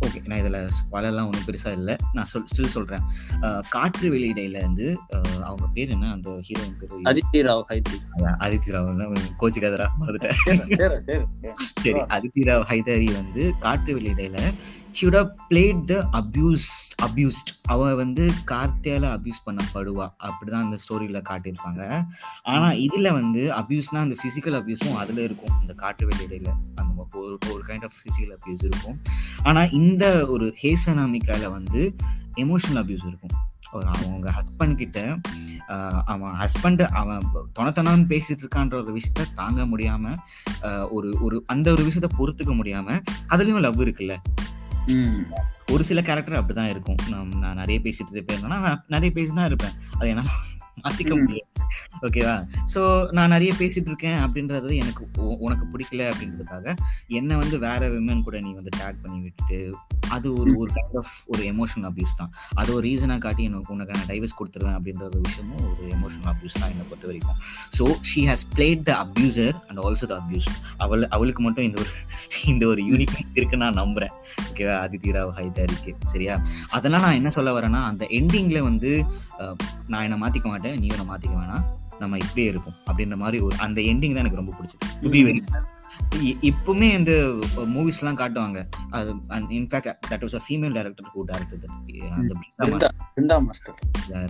ஓகே 0.00 0.18
நான் 0.26 0.38
இதுல 0.38 0.58
பலர்லாம் 0.92 1.26
ஒன்றும் 1.26 1.46
பெருசா 1.46 1.70
இல்லை. 1.72 1.94
நான் 2.12 2.24
சொல் 2.24 2.44
ஸ்டில் 2.46 2.72
சொல்றேன். 2.72 3.04
அஹ், 3.40 3.62
காற்று 3.68 4.06
வெளியிடையில 4.12 4.60
வந்து 4.60 4.86
அஹ், 5.12 5.40
அவங்க 5.42 5.66
பேர் 5.74 5.88
என்ன? 5.88 6.10
அந்த 6.12 6.30
ஹீரோயின் 6.48 6.76
பேர்? 6.80 6.92
அதித்தி 7.04 7.40
ராவ் 7.42 7.64
ஹைத்ரி 7.68 7.98
அதித்தி 8.40 8.74
ராவ் 8.74 8.90
கோச்சி 9.38 9.60
கதரா 9.60 9.86
மறந்துட்டேன். 10.00 11.24
சரி 11.76 12.00
அதித்தி 12.10 12.44
ராவ் 12.44 12.66
ஹைதரி 12.68 13.08
வந்து 13.12 13.44
காற்று 13.58 13.94
வெளியிடையில 13.94 14.38
should 14.98 15.16
have 15.16 15.30
played 15.48 15.80
the 15.84 15.94
abuse 16.20 16.68
abused 17.06 17.50
அவன் 17.62 17.96
வந்து 17.96 18.24
கார்த்தியால 18.50 19.04
அபியூஸ் 19.16 19.40
பண்ணப்படுவா. 19.46 20.06
அப்படிதான் 20.26 20.64
அந்த 20.66 20.76
ஸ்டோரியில 20.82 21.18
காட்டியிருப்பாங்க. 21.30 21.82
ஆனா 22.42 22.68
இதுல 22.84 23.12
வந்து 23.12 23.42
அபியூஸ்னா 23.50 24.00
அந்த 24.04 24.16
பிசிக்கல் 24.22 24.56
அபியூஸும் 24.60 24.94
அதுல 24.94 25.20
இருக்கும். 25.22 25.52
இந்த 25.60 25.74
காட்டு 25.74 26.08
வெளியிடையில 26.08 26.48
அந்த 26.74 27.06
ஒரு 27.14 27.38
ஒரு 27.52 27.62
கைண்ட் 27.66 27.84
ஆஃப் 27.84 27.98
பிசிக்கல் 28.04 28.34
அபியூஸ் 28.36 28.64
இருக்கும். 28.64 28.96
ஆனா 29.42 29.64
இந்த 29.80 30.26
ஒரு 30.26 30.48
ஹேசனாமிக்கால 30.62 31.50
வந்து 31.50 31.82
எமோஷனல் 32.36 32.80
அபியூஸ் 32.84 33.06
இருக்கும். 33.06 33.34
ஒரு 33.72 33.86
அவங்க 33.86 34.32
ஹஸ்பண்ட் 34.38 34.74
கிட்ட 34.74 34.98
அவன் 36.04 36.34
ஹஸ்பண்ட் 36.42 36.82
அவன் 37.00 37.22
தொணத்தனான்னு 37.58 38.10
பேசிட்டு 38.12 38.42
இருக்கான்ற 38.44 38.74
ஒரு 38.82 38.92
விஷயத்த 38.98 39.26
தாங்க 39.34 39.62
முடியாம 39.66 40.14
ஒரு 40.90 41.08
ஒரு 41.20 41.36
அந்த 41.46 41.66
ஒரு 41.70 41.84
விஷயத்த 41.84 42.10
பொறுத்துக்க 42.18 42.54
முடியாம 42.60 43.00
அதுலயும் 43.28 43.64
லவ் 43.68 43.80
இருக்குல்ல. 43.80 44.16
ஒரு 45.72 45.84
சில 45.84 46.02
கேரக்டர் 46.02 46.44
அப்படிதான் 46.44 46.68
இருக்கும். 46.68 46.96
நான் 47.10 47.28
நான் 47.28 47.56
நிறைய 47.56 47.80
பேசிட்டு 47.80 48.10
இருப்பேன். 48.10 48.40
நான் 48.46 48.84
நிறைய 48.88 49.14
பேசி 49.14 49.34
தான் 49.34 49.46
இருப்பேன். 49.46 49.72
அது 49.98 50.08
என்னால 50.08 50.28
மாத்திக்க 50.82 51.22
ம். 51.22 51.55
ஓகேவா 52.06 52.34
சோ 52.74 52.80
நான் 53.10 53.28
நிறைய 53.28 53.52
பேசிட்டு 53.58 53.90
இருக்கேன் 53.92 54.18
அப்படின்றது 54.24 54.70
எனக்கு 54.76 55.02
உனக்கு 55.46 55.64
பிடிக்கல 55.72 56.08
அப்படின்றதுக்காக 56.10 56.74
என்ன 57.08 57.36
வந்து 57.36 57.58
வேற 57.58 57.88
விமன் 57.88 58.22
கூட 58.22 58.40
நீ 58.40 58.52
வந்து 58.54 58.72
டேக் 58.78 59.02
பண்ணி 59.04 59.20
விட்டுட்டு 59.20 59.60
அது 60.10 60.28
ஒரு 60.40 60.50
ஒரு 60.56 60.70
கைண்ட் 60.76 60.96
ஆஃப் 60.96 61.12
ஒரு 61.26 61.42
எமோஷனல் 61.42 61.86
அபியூஸ் 61.90 62.18
தான். 62.18 62.30
அது 62.54 62.70
ஒரு 62.74 62.84
ரீசனா 62.88 63.18
காட்டி 63.18 63.42
எனக்கு 63.44 63.72
உனக்கு 63.72 63.94
நான் 63.96 64.08
டைவர்ஸ் 64.08 64.36
கொடுத்துருவேன் 64.38 64.76
அப்படின்ற 64.78 65.02
ஒரு 65.10 65.20
விஷயமும் 65.20 65.64
ஒரு 65.70 65.84
எமோஷனல் 65.96 66.30
அபியூஸ் 66.32 66.58
தான் 66.60 66.70
என்னை 66.70 66.84
பொறுத்த 66.90 67.06
வரைக்கும் 67.06 67.38
so 67.78 67.84
she 68.10 68.22
has 68.30 68.44
played 68.54 68.82
the 68.82 68.92
abuser 69.04 69.56
and 69.68 69.80
also 69.84 70.08
the 70.12 70.16
abuse 70.22 70.48
அவள் 70.76 71.04
அவளுக்கு 71.08 71.42
மட்டும் 71.42 71.66
இந்த 71.68 71.78
ஒரு 71.82 71.92
இந்த 72.46 72.66
ஒரு 72.66 72.82
யூனிக்னஸ் 72.82 73.34
இருக்கு 73.38 73.56
நான் 73.56 73.78
நம்புறேன். 73.82 74.12
ஓகேவா 74.50 74.74
அதித்தி 74.84 75.10
ராவ் 75.16 75.32
ஹைதரிக்கு. 75.38 75.92
சரியா? 76.04 76.34
அதெல்லாம் 76.70 77.04
நான் 77.06 77.18
என்ன 77.20 77.30
சொல்ல 77.30 77.50
வரேன்னா 77.58 77.80
அந்த 77.90 78.04
எண்டிங்ல 78.18 78.58
வந்து 78.62 78.90
நான் 79.88 80.02
என்ன 80.02 80.16
மாத்திக்க 80.16 80.44
மாட்டேன் 80.44 80.78
நீ 80.78 80.86
என்ன 80.86 81.04
மாத்திக்க 81.12 81.34
வேணாம். 81.42 81.64
நம்ம 81.98 82.16
இப்படியே 82.16 82.48
இருப்போம். 82.48 82.74
அப்படின்ற 82.86 83.16
மாதிரி 83.16 83.38
ஒரு 83.42 83.56
அந்த 83.58 83.80
எண்டிங் 83.80 84.14
தான் 84.14 84.24
எனக்கு 84.24 84.36
ரொம்ப 84.36 84.52
பிடிச்சது. 84.58 85.02
டு 85.02 85.10
பி 85.10 85.24
வெரி 85.24 85.40
இப்பவுமே 86.50 86.88
இந்த 86.98 87.12
மூவிஸ்லாம் 87.74 88.20
காட்டுவாங்க. 88.20 88.60
அது 88.96 89.10
in fact 89.58 89.90
that 90.10 90.24
was 90.26 90.36
a 90.40 90.42
female 90.46 90.74
director 90.78 91.10
who 91.14 91.22
director 91.30 91.62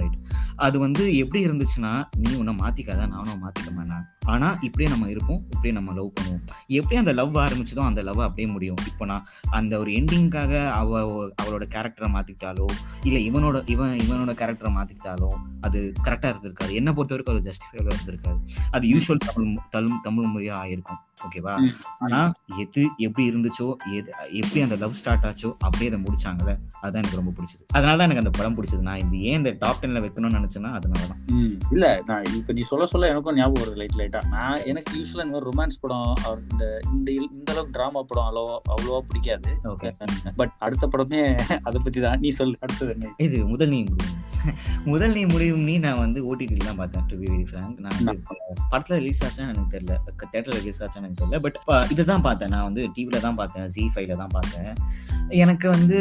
right 0.01 0.19
அது 0.65 0.77
வந்து 0.79 1.03
எப்படி 1.23 1.41
இருந்துச்சுன்னா 1.47 1.93
நீ 2.23 2.31
உன்னை 2.41 2.53
மாத்திக்காத 2.61 3.07
நானும் 3.15 3.43
மாத்திக்க 3.45 3.71
மாட்டேன் 3.79 4.05
ஆனா 4.35 4.49
இப்படியே 4.67 4.89
நம்ம 4.93 5.09
இருப்போம் 5.15 5.41
இப்படியே 5.53 5.75
நம்ம 5.75 5.93
லவ் 5.99 6.11
பண்ணுவோம். 6.17 6.41
எப்படி 6.79 6.97
அந்த 7.01 7.13
லவ் 7.13 7.37
ஆரம்பிச்சதோ 7.45 7.83
அந்த 7.91 8.03
லவ் 8.09 8.21
அப்படியே 8.27 8.49
முடியும். 8.53 8.81
இப்போ 8.91 9.05
நான் 9.11 9.27
அந்த 9.59 9.73
ஒரு 9.79 9.91
எண்டிங்காக 9.99 10.53
அவ 10.79 11.03
அவளோட 11.43 11.65
கேரக்டரை 11.75 12.09
மாத்திக்கிட்டாலோ 12.17 12.67
இல்ல 13.09 13.19
இவனோட 13.29 13.57
இவன் 13.75 13.95
இவனோட 14.05 14.35
கேரக்டரை 14.43 14.73
மாத்திக்கிட்டாலோ 14.79 15.31
அது 15.61 15.81
கரெக்டா 16.07 16.31
இருந்திருக்காது. 16.33 16.73
என்ன 16.81 16.93
பொறுத்த 16.93 17.15
வரைக்கும் 17.15 17.37
அது 17.37 17.49
ஜஸ்டிஃபைவா 17.51 17.93
இருந்திருக்காது. 17.97 18.41
அது 18.71 18.85
யூஸ்வல் 18.95 19.25
தமிழ் 19.29 19.53
தமிழ் 19.77 20.05
தமிழ் 20.09 20.33
மொழியா 20.35 20.57
ஆயிருக்கும். 20.65 21.03
ஓகேவா. 21.17 21.55
ஆனா 21.99 22.19
எது 22.59 22.83
எப்படி 22.97 23.25
இருந்துச்சோ 23.31 23.67
எது 23.93 24.11
எப்படி 24.33 24.61
அந்த 24.61 24.77
லவ் 24.77 24.93
ஸ்டார்ட் 24.93 25.25
ஆச்சோ 25.25 25.51
அப்படியே 25.59 25.91
அதை 25.91 26.01
முடிச்சாங்கல்ல 26.03 26.53
அதுதான் 26.81 27.03
எனக்கு 27.03 27.17
ரொம்ப 27.17 27.33
பிடிச்சது. 27.37 27.63
அதனால 27.73 27.97
தான் 27.97 28.07
எனக்கு 28.07 28.25
அந்த 28.25 28.31
படம் 28.31 28.57
பிடிச்சது. 28.57 28.81
நான் 28.81 28.99
இந்த 28.99 29.17
ஏன் 29.23 29.37
இந்த 29.37 29.57
டாப் 29.59 29.83
டென்ல 29.83 30.01
வைக்கணும்னு 30.01 30.39
நினைச்சேன்னா 30.39 30.73
அதனால 30.73 31.07
தான். 31.07 31.21
ம். 31.33 31.55
இல்ல 31.73 32.03
நான் 32.07 32.25
இப்ப 32.35 32.53
நீ 32.53 32.63
சொல்ல 32.63 32.87
சொல்ல 32.87 33.09
எனக்கும் 33.09 33.35
ஞாபகம் 33.35 33.63
வருது 33.63 33.77
லைட் 33.77 33.99
லைட்டா. 33.99 34.23
நான் 34.29 34.63
எனக்கு 34.65 34.93
யூஸ்வலா 34.99 35.25
இந்த 35.25 35.35
மாதிரி 35.35 35.51
ரொமான்ஸ் 35.51 35.81
படம் 35.81 36.15
or 36.27 36.37
இந்த 36.53 36.65
இந்த 36.93 37.09
இந்த 37.31 37.53
அளவுக்கு 37.53 37.73
டிராமா 37.73 38.03
படம் 38.03 38.25
அவ்வளோ 38.25 38.45
அவ்வளோவா 38.71 39.01
பிடிக்காது. 39.09 39.51
ஓகே. 39.65 39.91
பட் 40.37 40.53
அடுத்த 40.59 40.87
படமே 40.87 41.23
அதை 41.63 41.81
பத்தி 41.85 42.01
தான் 42.01 42.21
நீ 42.21 42.31
சொல்லு 42.31 42.57
அடுத்தது 42.61 42.93
என்ன? 42.93 43.13
இது 43.19 43.47
முதல் 43.47 43.69
நீ 43.69 43.81
முதல் 44.93 45.15
நீ 45.17 45.23
முடியும் 45.33 45.65
நீ 45.69 45.75
நான் 45.85 46.01
வந்து 46.05 46.21
ஓடிடில 46.31 46.67
தான் 46.69 46.81
பார்த்தேன் 46.81 47.07
டு 47.11 47.17
பி 47.21 47.27
வெரி 47.33 47.47
ஃப்ராங்க் 47.51 47.79
நான் 47.85 48.21
படத்துல 48.73 48.97
ரிலீஸ் 49.01 49.23
ஆச்சான்னு 49.27 49.53
எனக்கு 49.55 49.73
தெரியல. 49.77 49.95
தேட்டர்ல 50.33 50.59
ரிலீஸ் 50.61 50.81
ஆச்சான்னு 50.85 51.07
எனக்கு 51.07 51.21
தெரியல. 51.23 51.39
பட் 51.45 51.59
இதுதான் 51.95 52.25
பார்த்தேன். 52.27 52.53
நான் 52.55 52.67
வந்து 52.69 52.83
டிவில 52.97 53.21
தான் 53.27 53.39
பார்த்தேன். 53.41 53.67
ஜி 53.75 53.85
ஃபைவ்ல 53.95 54.17
தான் 54.23 54.35
பார்த்தேன். 54.37 54.71
எனக்கு 55.45 55.67
வந்து 55.77 55.99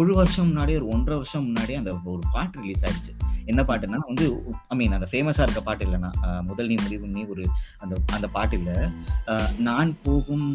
ஒரு 0.00 0.14
வருஷம் 0.20 0.48
முன்னாடி 0.50 0.74
ஒரு 0.80 0.88
ஒன்றரை 0.96 1.16
வருஷம் 1.20 1.46
முன்னாடி 1.48 1.74
அந்த 1.80 1.92
ஒரு 2.14 2.22
பாட்டு 2.36 2.62
ரிலீஸ் 2.64 2.84
ஆயிடுச்சு. 2.86 3.14
என்ன 3.48 3.60
பாட்டுன்னா 3.68 3.98
வந்து 4.06 4.24
ஐ 4.68 4.76
மீன் 4.76 4.94
அந்த 4.96 5.06
ஃபேமஸா 5.10 5.42
இருக்க 5.42 5.60
பாட்டு 5.62 5.84
இல்லைன்னா 5.86 6.10
முதல் 6.48 6.68
நீ 6.68 6.76
முடிவும் 6.82 7.14
நீ 7.14 7.22
ஒரு 7.26 7.44
அந்த 7.82 7.94
அந்த 8.12 8.26
பாட்டு 8.28 8.56
இல்ல. 8.58 8.70
நான் 9.68 9.90
போகும் 10.02 10.46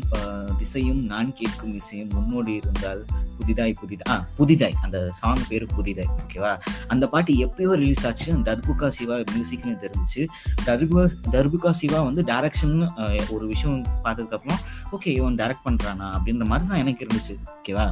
திசையும் 0.60 1.02
நான் 1.06 1.30
கேட்கும் 1.34 1.74
இசையும் 1.76 2.12
முன்னோடி 2.16 2.54
இருந்தால் 2.62 3.02
புதிதாய் 3.38 3.76
புதிதாய் 3.82 4.10
ஆ 4.10 4.18
புதிதாய் 4.38 4.78
அந்த 4.84 4.98
சாங் 5.20 5.46
பேரு 5.50 5.68
புதிதாய் 5.76 6.12
ஓகேவா 6.18 6.52
அந்த 6.88 7.06
பாட்டு 7.08 7.32
எப்பயோ 7.46 7.72
ரிலீஸ் 7.76 8.06
ஆச்சு. 8.06 8.30
டர்புகா 8.48 8.88
சிவா 8.98 9.16
மியூசிக்னு 9.34 9.76
தெரிஞ்சிச்சு. 9.84 10.24
டர்புகா 10.66 11.04
டர்புகா 11.34 11.72
சிவா 11.74 12.00
வந்து 12.02 12.22
டைரக்ஷன் 12.24 12.76
ஒரு 13.36 13.46
விஷயம் 13.48 13.76
பார்த்ததுக்கு 14.06 14.38
அப்புறம் 14.38 14.62
ஓகே 14.94 15.12
இவன் 15.14 15.38
டைரக்ட் 15.40 15.66
பண்றானா 15.66 16.08
அப்படின்ற 16.16 16.46
மாதிரி 16.48 16.68
தான் 16.70 16.82
எனக்கு 16.84 17.04
இருந்துச்சு 17.06 17.36
ஓகேவா 17.56 17.88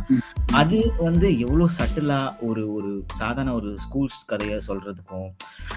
அது 0.53 0.77
வந்து 1.01 1.27
எவ்வளவு 1.43 1.69
சட்டிலா 1.77 2.19
ஒரு 2.47 2.63
ஒரு 2.73 2.89
சாதாரண 3.19 3.53
ஒரு 3.53 3.71
ஸ்கூல்ஸ் 3.83 4.19
கதையை 4.25 4.57
சொல்றதுக்கும் 4.91 5.29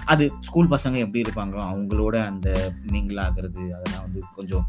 அது 0.05 0.31
ஸ்கூல் 0.39 0.69
பசங்க 0.69 0.95
எப்படி 0.97 1.23
இருப்பாங்களோ 1.25 1.61
அவங்களோட 1.69 2.25
அந்த 2.25 2.71
மிங்கிள் 2.91 3.19
ஆகுறது 3.25 3.63
அதெல்லாம் 3.75 4.01
வந்து 4.01 4.19
கொஞ்சம் 4.35 4.65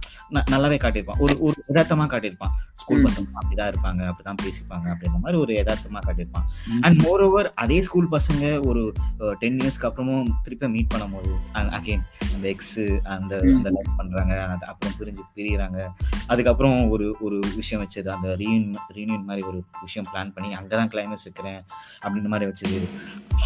நல்லாவே 0.52 0.78
காட்டியிருப்பான் 0.82 1.18
ஒரு 1.18 1.34
ஒரு 1.40 1.56
யதார்த்தமா 1.68 2.04
காட்டியிருப்பான் 2.12 2.52
ஸ்கூல். 2.74 3.04
பசங்க 3.06 3.26
அப்படிதான் 3.40 3.70
இருப்பாங்க 3.72 4.02
அப்படிதான் 4.10 4.40
பேசிப்பாங்க 4.44 4.86
அப்படின்ற 4.92 5.18
மாதிரி 5.18 5.38
ஒரு 5.40 5.52
யதார்த்தமா 5.54 6.00
காட்டியிருப்பான். 6.06 6.46
அண்ட் 6.80 7.02
மோர் 7.02 7.22
ஓவர் 7.22 7.52
அதே 7.54 7.82
ஸ்கூல் 7.82 8.08
பசங்க 8.10 8.66
ஒரு 8.66 8.94
டென் 9.38 9.58
இயர்ஸ்க்கு 9.58 9.88
அப்புறமும் 9.90 10.30
திருப்பி 10.42 10.66
மீட் 10.66 10.92
பண்ணும்போது 10.94 11.32
அகைன் 11.78 12.04
அந்த 12.34 12.48
எக்ஸ் 12.48 12.76
அந்த. 13.04 13.34
அந்த 13.56 13.70
லைஃப் 13.70 13.96
பண்றாங்க 13.96 14.46
அது 14.46 14.66
அப்புறம் 14.66 14.94
பிரிஞ்சு 15.00 15.22
பிரியறாங்க 15.36 15.78
அதுக்கப்புறம் 16.26 16.90
ஒரு 16.90 17.16
ஒரு 17.20 17.40
விஷயம் 17.54 17.82
வச்சது 17.84 18.08
அந்த 18.08 18.28
ரீயூன் 18.36 18.66
ரீயூனியன் 18.96 19.24
மாதிரி 19.24 19.42
ஒரு 19.46 19.64
விஷயம் 19.82 20.06
பிளான் 20.12 20.32
பண்ணி 20.32 20.54
அங்கதான் 20.54 20.90
கிளைமேக்ஸ் 20.92 21.24
வைக்கிறேன் 21.24 21.60
அப்படின்ற 22.02 22.28
மாதிரி 22.28 22.50
வச்சது 22.50 22.80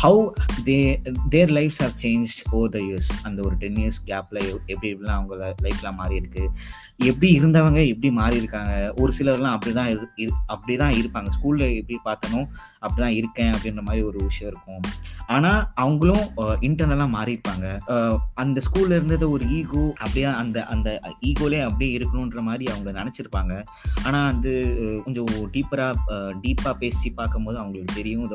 how 0.03 0.23
they 0.65 0.90
their 1.29 1.51
lives 1.51 1.81
have 1.83 1.97
change 2.03 2.35
over 2.51 2.71
the 2.71 2.79
years 2.79 3.11
அந்த 3.23 3.43
ஒரு 3.43 3.57
டென் 3.57 3.75
இயர்ஸ் 3.75 4.01
கேப்ல 4.07 4.39
எப்படி 4.67 4.89
எப்படிலாம் 4.91 5.19
அவங்க 5.19 5.35
லைஃப்லாம் 5.63 5.95
மாறி 5.95 6.17
இருக்கு 6.17 6.45
எப்படி 7.05 7.41
இருந்தவங்க 7.41 7.89
எப்படி 7.89 8.11
மாறி 8.13 8.37
இருக்காங்க 8.37 8.73
ஒரு 8.97 9.13
சிலர்லாம் 9.19 9.55
அப்படிதான் 9.55 9.91
இரு- 9.91 10.11
இரு- 10.17 10.39
அப்படிதான் 10.49 10.95
இருப்பாங்க. 10.97 11.29
ஸ்கூல்ல 11.31 11.65
எப்படி 11.77 11.99
பார்த்தனோ 12.05 12.41
அப்படிதான் 12.83 13.15
இருக்கேன் 13.15 13.53
அப்படின்ற 13.53 13.83
மாதிரி 13.83 14.03
ஒரு 14.05 14.19
விஷயம் 14.25 14.51
இருக்கும். 14.53 14.83
ஆனா 15.29 15.53
அவங்களும் 15.75 16.25
இன்டர்னலா 16.63 17.09
மாறி 17.09 17.33
இருப்பாங்க 17.35 17.67
அஹ், 17.89 18.17
அந்த 18.35 18.61
ஸ்கூல்ல 18.61 18.97
இருந்தது 18.97 19.31
ஒரு 19.31 19.45
ஈகோ 19.51 19.85
அப்படியே 19.99 20.25
அந்த 20.37 20.59
அந்த 20.67 20.89
ஈகோலே 21.23 21.61
அப்படியே 21.65 21.99
இருக்கணுன்ற 21.99 22.41
மாதிரி 22.41 22.67
அவங்க 22.73 22.91
நினைச்சிருப்பாங்க. 22.93 23.53
ஆனா 24.05 24.27
வந்து 24.27 24.53
கொஞ்சம் 25.05 25.27
டீப்பரா 25.53 25.89
டீப்பா 26.43 26.73
பேசி 26.75 27.11
பார்க்கும்போது 27.13 27.59
அவங்களுக்கு 27.59 27.95
தெரியும் 27.95 28.29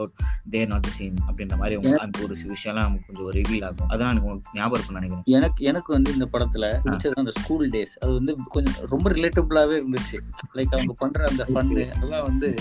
தேர் 0.50 0.68
நாட் 0.68 0.82
த 0.82 0.92
சேம் 1.00 1.18
அப்படின்ற 1.28 1.56
மாதிரி 1.58 1.76
அவங்க 1.76 1.98
அந்த 1.98 2.18
ஒரு 2.24 2.36
விஷயம்லாம் 2.48 2.74
நமக்கு 2.74 3.14
கொஞ்சம் 3.14 3.42
ரிவீல் 3.42 3.66
ஆகும். 3.66 3.90
அதான் 3.90 4.10
எனக்கு 4.10 4.50
ஞாபகம் 4.54 4.86
நினைக்கிறேன். 4.90 5.24
எனக்கு 5.26 5.66
எனக்கு 5.66 5.94
வந்து 5.94 6.14
இந்த 6.14 6.28
படத்துல 6.34 6.76
பிடிச்சது 6.84 7.12
அந்த 7.12 7.32
ஸ்கூல் 7.32 7.70
டேஸ் 7.70 7.98
அது 8.00 8.14
வந்து 8.14 8.38
கொஞ்சம் 8.48 8.74
ரொம்ப 8.90 9.10
ரிலேட்டபிளாவே 9.10 9.82
இருந்துச்சு. 9.84 10.18
லைக் 10.54 10.66
அவங்க 10.66 10.94
பண்ற 10.98 11.26
அந்த 11.30 11.44
ஃபன்னு 11.44 11.92
அதெல்லாம் 11.96 12.24
வந்து. 12.24 12.54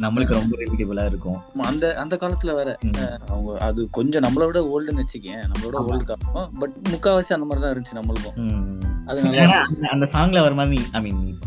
நம்மளுக்கு 0.00 0.32
ரொம்ப 0.32 0.56
ரிலேட்டிவா 0.56 1.06
இருக்கும். 1.06 1.40
அந்த 1.58 1.94
அந்த 1.94 2.16
காலத்துல 2.16 2.54
வேற. 2.54 2.78
அவங்க 3.28 3.56
அது 3.58 3.90
கொஞ்சம் 3.90 4.22
நம்மளை 4.22 4.46
விட 4.46 4.60
ஓல்டுன்னு 4.60 4.96
வச்சுக்கேன். 4.96 5.50
நம்மளோட. 5.52 5.74
ஓல்டு 5.88 6.14
காலம். 6.14 6.52
பட் 6.58 6.72
முக்காவாசி 6.88 7.32
அந்த 7.32 7.38
மாதிரி 7.38 7.60
தான் 7.60 7.82
இருந்துச்சு 7.82 8.04
நம்மளுக்கும். 8.04 8.80
அது. 9.06 9.22
அந்த- 9.90 10.10
சாங்ல 10.12 10.40
வர 10.40 10.54
மாதிரி 10.54 10.82
ஐ 10.92 11.00
மீன் 11.00 11.38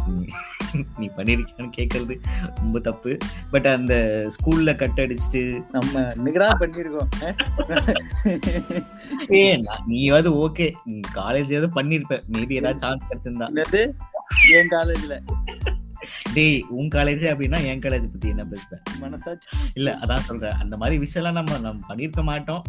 நீ 0.97 1.07
பண்ணிருக்கியான்னு 1.17 1.71
கேக்குறது 1.77 2.15
ரொம்ப 2.55 2.79
தப்பு. 2.79 3.11
பட் 3.51 3.67
அந்த 3.67 3.93
ஸ்கூல்ல 4.35 4.75
கட் 4.81 5.01
அடிச்சுட்டு 5.03 5.43
நம்ம 5.71 6.01
நிகரா 6.25 6.49
பண்ணிருக்கோம். 6.61 7.09
ஏய், 9.39 9.57
நான் 9.67 9.85
நீயாவது 9.87 10.31
ஓகே 10.45 10.69
நீ 10.85 10.99
காலேஜ் 11.13 11.53
ஏதாவது 11.55 11.71
பண்ணிருப்ப. 11.79 12.21
மேபி 12.35 12.59
ஏதாவது 12.61 12.83
சான்ஸ் 12.85 13.09
கிடைச்சிருந்தா. 13.09 13.49
என் 14.57 14.71
காலேஜ்ல 14.75 15.15
டேய் 16.35 16.63
உன் 16.77 16.87
காலேஜ் 16.93 17.23
அப்படின்னா 17.31 17.59
என் 17.71 17.81
காலேஜ் 17.83 18.07
பத்தி 18.13 18.27
என்ன 18.33 18.43
பேசுற 18.51 18.77
மனசாச்சு 19.01 19.47
இல்ல 19.73 19.89
அதான் 20.03 20.25
சொல்றேன். 20.27 20.55
அந்த 20.63 20.75
மாதிரி 20.81 20.95
விஷயம்லாம் 21.03 21.37
நம்ம 21.37 21.57
நம்ம 21.65 21.85
பண்ணிருக்க 21.89 22.21
மாட்டோம். 22.29 22.63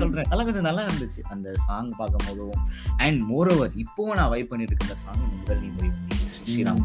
சொல்றேன். 0.00 0.24
அதெல்லாம் 0.24 0.48
கொஞ்சம் 0.48 0.66
நல்லா 0.68 0.84
இருந்துச்சு. 0.86 1.22
அந்த 1.34 1.54
சாங் 1.66 1.92
பார்க்கும் 1.98 2.26
போதும் 2.28 2.58
அண்ட் 2.96 3.20
மோர் 3.30 3.50
ஓவர் 3.54 3.76
இப்போவும் 3.84 4.18
நான் 4.20 4.32
வைப் 4.34 4.50
பண்ணிட்டு 4.52 4.74
இருக்க 4.76 5.00
சாங் 5.04 5.22
முதல் 5.38 5.62
நீ 5.62 5.68
முடியும் 5.76 6.13
ஸ்ரீராம். 6.36 6.84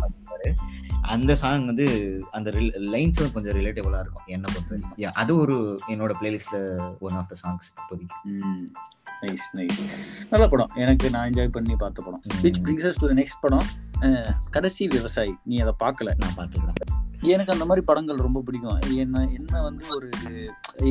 அந்த 1.02 1.36
சாங் 1.36 1.66
வந்து 1.66 1.86
அந்த 2.32 2.50
லைன்ஸும் 2.94 3.34
கொஞ்சம் 3.34 3.56
ரிலேட்டபிளா 3.58 4.00
இருக்கும். 4.00 4.26
என்ன 4.26 4.46
பொறுத்த 4.54 5.10
அது 5.14 5.38
ஒரு 5.38 5.80
என்னோட 5.88 6.14
பிளேலிஸ்ட்ல 6.22 6.60
ஒன் 7.00 7.14
ஆஃப் 7.14 7.32
த 7.32 7.36
சாங்ஸ் 7.44 7.70
இப்போதைக்கு. 7.80 8.20
நைஸ் 9.22 9.48
நைஸ் 9.54 9.80
நல்ல 10.30 10.48
படம். 10.48 10.72
எனக்கு 10.76 11.10
நான் 11.10 11.30
என்ஜாய் 11.30 11.48
பண்ணி 11.48 11.76
பார்த்த 11.76 12.02
படம். 12.02 12.24
விச் 12.42 12.62
பிரிங்ஸ் 12.64 13.00
டு 13.00 13.10
நெக்ஸ்ட் 13.14 13.42
படம். 13.42 13.68
கடைசி 14.52 14.88
விவசாயி. 14.88 15.34
நீ 15.44 15.60
அதை 15.60 15.76
பார்க்கல? 15.84 16.12
நான் 16.18 16.38
பார்த்துக்கலாம் 16.38 16.98
எனக்கு 17.30 17.52
அந்த 17.52 17.66
மாதிரி 17.66 17.86
படங்கள் 17.86 18.16
ரொம்ப 18.16 18.42
பிடிக்கும். 18.42 18.78
என்ன 18.98 19.30
என்ன 19.34 19.62
வந்து 19.62 19.86
ஒரு 19.90 20.10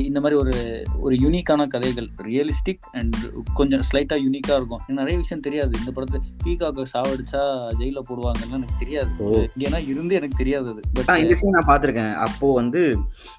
இந்த 0.03 0.21
மாதிரி 0.21 0.41
ஒரு 0.41 0.53
ஒரு 0.99 1.15
யூனிக்கான 1.17 1.67
கதைகள். 1.67 2.09
ரியலிஸ்டிக் 2.17 2.85
அண்ட் 2.93 3.17
கொஞ்சம் 3.55 3.81
ஸ்லைட்டா 3.81 4.17
யூனிக்கா 4.17 4.55
இருக்கும். 4.55 4.81
எனக்கு 4.81 4.93
நிறைய 4.93 5.17
விஷயம் 5.17 5.43
தெரியாது. 5.43 5.79
இந்த 5.79 5.91
படத்தை 5.91 6.19
பீகாக்க 6.45 6.85
சாவடிச்சா 6.93 7.43
ஜெயில 7.79 8.01
போடுவாங்கன்னு 8.09 8.51
எனக்கு 8.51 8.77
தெரியாது. 8.79 9.11
ஏன்னா 9.59 9.89
இருந்து 9.89 10.15
எனக்கு 10.15 10.37
தெரியாது 10.37 10.69
அது. 10.71 10.83
பட் 10.95 11.19
இந்த 11.19 11.35
சீன் 11.35 11.57
நான் 11.59 11.71
பார்த்திருக்கேன். 11.71 12.13
அப்போ 12.27 12.53
வந்து 12.53 12.83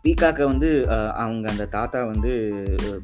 பீகாக்க 0.03 0.43
வந்து 0.45 0.71
அவங்க 1.15 1.49
அந்த 1.49 1.67
தாத்தா 1.67 2.05
வந்து 2.05 2.33
அஹ், 2.79 2.99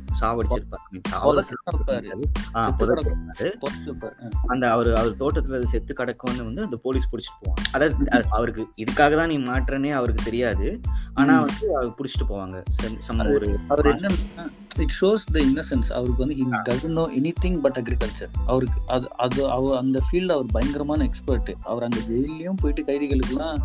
அந்த 4.48 4.72
அவர் 4.72 4.96
அவர் 4.96 5.16
தோட்டத்துல 5.16 5.56
அது 5.56 5.66
செத்து 5.66 5.94
கிடக்கும்னு 5.94 6.44
வந்து 6.44 6.64
அந்த 6.64 6.76
போலீஸ் 6.76 7.10
பிடிச்சிட்டு 7.12 7.42
போவாங்க. 7.46 7.64
அதாவது 7.72 8.10
அது 8.12 8.26
அவருக்கு 8.30 8.68
இதுக்காக 8.78 9.16
தான் 9.16 9.28
நீ 9.28 9.38
மாற்றனே 9.38 9.92
அவருக்கு 9.92 10.24
தெரியாது. 10.24 10.82
ஆனா. 11.14 11.40
வந்து 11.40 11.76
அவர் 11.76 11.90
பிடிச்சிட்டு 11.90 12.28
போவாங்க. 12.30 12.64
ஒரு 13.36 13.60
அவர் 13.68 13.86
என்ன 13.86 14.10
இட் 14.80 14.96
ஷோஸ் 15.02 15.24
த 15.32 15.40
இன்னசென்ஸ் 15.40 15.92
அவருக்கு 15.92 16.26
வந்து 16.26 16.36
he 16.36 16.46
doesn't 16.66 16.92
know 16.92 17.10
anything 17.46 17.60
but 17.60 17.78
agriculture 17.78 18.32
அவருக்கு 18.46 18.82
அது 18.86 19.08
அது 19.16 19.50
அவர் 19.50 19.78
அந்த 19.78 20.02
ஃபீல்டு 20.06 20.32
அவர் 20.32 20.46
பயங்கரமான 20.52 21.04
எக்ஸ்பர்ட் 21.04 21.56
அவர் 21.64 21.84
அந்த 21.84 21.98
ஜெயிலையும் 22.10 22.60
போயிட்டு 22.62 22.84
கைதிகளுக்குலாம் 22.84 23.62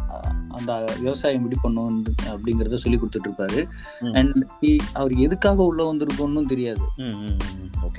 அந்த 0.48 0.86
விவசாயம் 1.00 1.38
எப்படி 1.42 1.58
பண்ணும் 1.62 2.04
அப்படிங்கறத 2.26 2.74
சொல்லி 2.74 2.98
கொடுத்துட்டு 2.98 3.28
இருப்பாரு. 3.30 3.60
அண்ட் 4.12 4.44
அவர் 4.92 5.12
எதுக்காக 5.12 5.62
உள்ள 5.62 5.92
வந்திருக்கோம்னு 5.92 6.44
தெரியாது. 6.46 6.80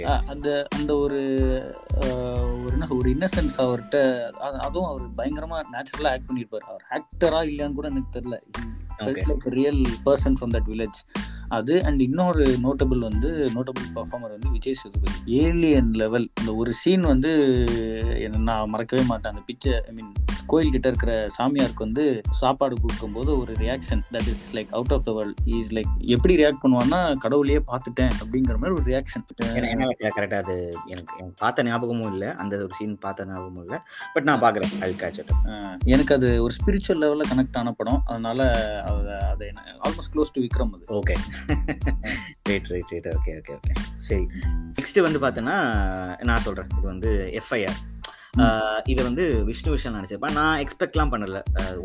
அந்த 0.04 0.68
அந்த 0.70 0.96
ஒரு 0.96 1.22
ஒரு 2.52 2.68
என்ன 2.72 2.88
ஒரு 2.90 3.10
இன்னசென்ஸ் 3.10 3.52
அவர்கிட்ட 3.58 3.96
அது- 4.30 4.60
அதுவும் 4.60 4.90
அவர் 4.90 5.10
பயங்கரமா 5.12 5.64
நேச்சுரலா 5.72 6.08
ஆக்ட் 6.08 6.30
பண்ணியிருப்பாரு 6.30 6.58
அவர் 6.58 6.86
ஆக்டரா 6.90 7.50
இல்லையான்னு 7.50 7.74
கூட 7.74 7.88
எனக்கு 7.88 8.20
தெரியல. 8.20 8.40
Okay. 9.02 9.04
Like 9.04 9.50
real 9.50 9.82
person 10.06 10.36
from 10.42 10.54
that 10.54 10.68
village 10.68 11.20
அது 11.48 11.84
அண்ட் 11.84 12.02
இன்னொரு 12.02 12.46
நோட்டபிள் 12.64 13.00
வந்து 13.00 13.52
நோட்டபிள் 13.56 13.96
பர்ஃபார்மர் 13.96 14.30
வந்து 14.30 14.50
விஜய் 14.52 14.74
சேதுபதி. 14.74 15.12
ஏலியன் 15.26 15.94
லெவல் 15.94 16.30
அந்த 16.36 16.56
ஒரு 16.56 16.74
சீன் 16.74 17.02
வந்து 17.02 17.66
என்ன 18.20 18.38
நான் 18.38 18.70
மறக்கவே 18.70 19.04
மாட்டேன். 19.04 19.34
அந்த 19.34 19.54
பிக்சர் 19.54 19.82
ஐ 19.82 19.94
மீன் 19.94 20.14
கோயில் 20.48 20.72
கிட்ட 20.72 20.88
இருக்கிற 20.88 21.14
சாமியாருக்கு 21.38 21.86
வந்து 21.86 22.06
சாப்பாடு 22.40 22.76
கொடுக்கும்போது 22.82 23.32
ஒரு 23.40 23.54
reaction 23.54 24.02
that 24.14 24.30
is 24.34 24.46
like 24.54 24.72
out 24.72 24.94
of 24.94 25.04
the 25.04 25.12
world 25.12 25.40
is 25.58 25.72
like 25.78 25.92
எப்படி 26.16 26.34
ரியாக்ட் 26.42 26.62
பண்ணுவான்னா 26.64 27.00
கடவுளையே 27.24 27.60
பார்த்துட்டேன் 27.72 28.14
அப்படிங்கிற 28.22 28.56
மாதிரி 28.58 28.76
ஒரு 28.80 28.86
ரியாக்ஷன் 28.92 29.24
என்னால 29.72 29.94
கரெக்டா 30.18 30.40
அது 30.44 30.56
எனக்கு 30.94 31.14
எனக்கு 31.20 31.40
பார்த்த 31.44 31.64
ஞாபகமும் 31.64 32.12
இல்ல. 32.14 32.26
அந்த 32.42 32.54
ஒரு 32.66 32.74
சீன் 32.80 32.96
பார்த்த 33.06 33.28
ஞாபகமும் 33.32 33.64
இல்ல. 33.66 33.78
பட் 34.14 34.28
நான் 34.30 34.42
பாக்குறேன் 34.46 34.74
ஐ 34.88 34.90
கேட்ச் 35.04 35.20
இட் 35.22 35.34
எனக்கு 35.94 36.14
அது 36.18 36.30
ஒரு 36.46 36.54
ஸ்பிரிச்சுவல் 36.58 37.02
லெவல்ல 37.04 37.28
கனெக்ட் 37.32 37.60
ஆன 37.62 37.74
படம். 37.80 38.02
அதனால 38.08 38.40
அதை 38.90 39.16
அதை 39.34 39.48
ஆல்மோஸ்ட் 39.86 40.14
க்ளோஸ் 40.16 40.34
டு 40.36 40.42
விக்ரம் 40.46 40.74
அது. 40.76 40.86
Okay 41.00 41.16
right 42.50 42.70
right 42.74 42.92
right 42.94 43.10
okay 43.18 43.34
okay 43.42 43.56
okay 43.60 43.74
சரி. 44.10 44.26
நெக்ஸ்ட் 44.78 45.06
வந்து 45.08 45.22
பார்த்தோன்னா 45.26 45.58
நான் 46.30 46.46
சொல்கிறேன் 46.48 46.70
இது 46.78 46.88
வந்து 46.94 47.12
எஃப்ஐஆர் 47.42 47.80
இது 48.92 49.02
வந்து 49.08 49.24
விஷ்ணு 49.48 49.70
விஷயம் 49.76 49.96
நினச்சிருப்பேன் 49.98 50.36
நான் 50.38 50.60
எக்ஸ்பெக்ட்லாம் 50.64 51.12
பண்ணல. 51.14 51.40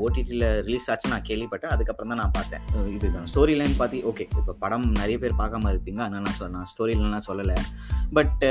ஓடிடியில் 0.05 0.45
ரிலீஸ் 0.67 0.87
ஆச்சு 0.93 1.13
நான் 1.13 1.25
கேள்விப்பட்டேன். 1.29 1.73
அதுக்கப்புறம் 1.75 2.11
தான் 2.13 2.21
நான் 2.23 2.35
பார்த்தேன். 2.37 2.63
இதுதான் 2.97 3.27
ஸ்டோரி 3.33 3.55
லைன் 3.61 3.77
பார்த்து 3.81 4.03
ஓகே 4.11 4.27
இப்போ 4.41 4.55
படம் 4.65 4.87
நிறைய 5.01 5.17
பேர் 5.23 5.41
பார்க்காம 5.41 5.73
இருப்பீங்க. 5.75 6.01
அதனால 6.07 6.25
நான் 6.27 6.39
சொல் 6.41 6.55
நான் 6.57 6.69
ஸ்டோரி 6.73 6.95
லைன்லாம் 6.99 7.27
சொல்லலை. 7.31 7.57
பட் 8.19 8.45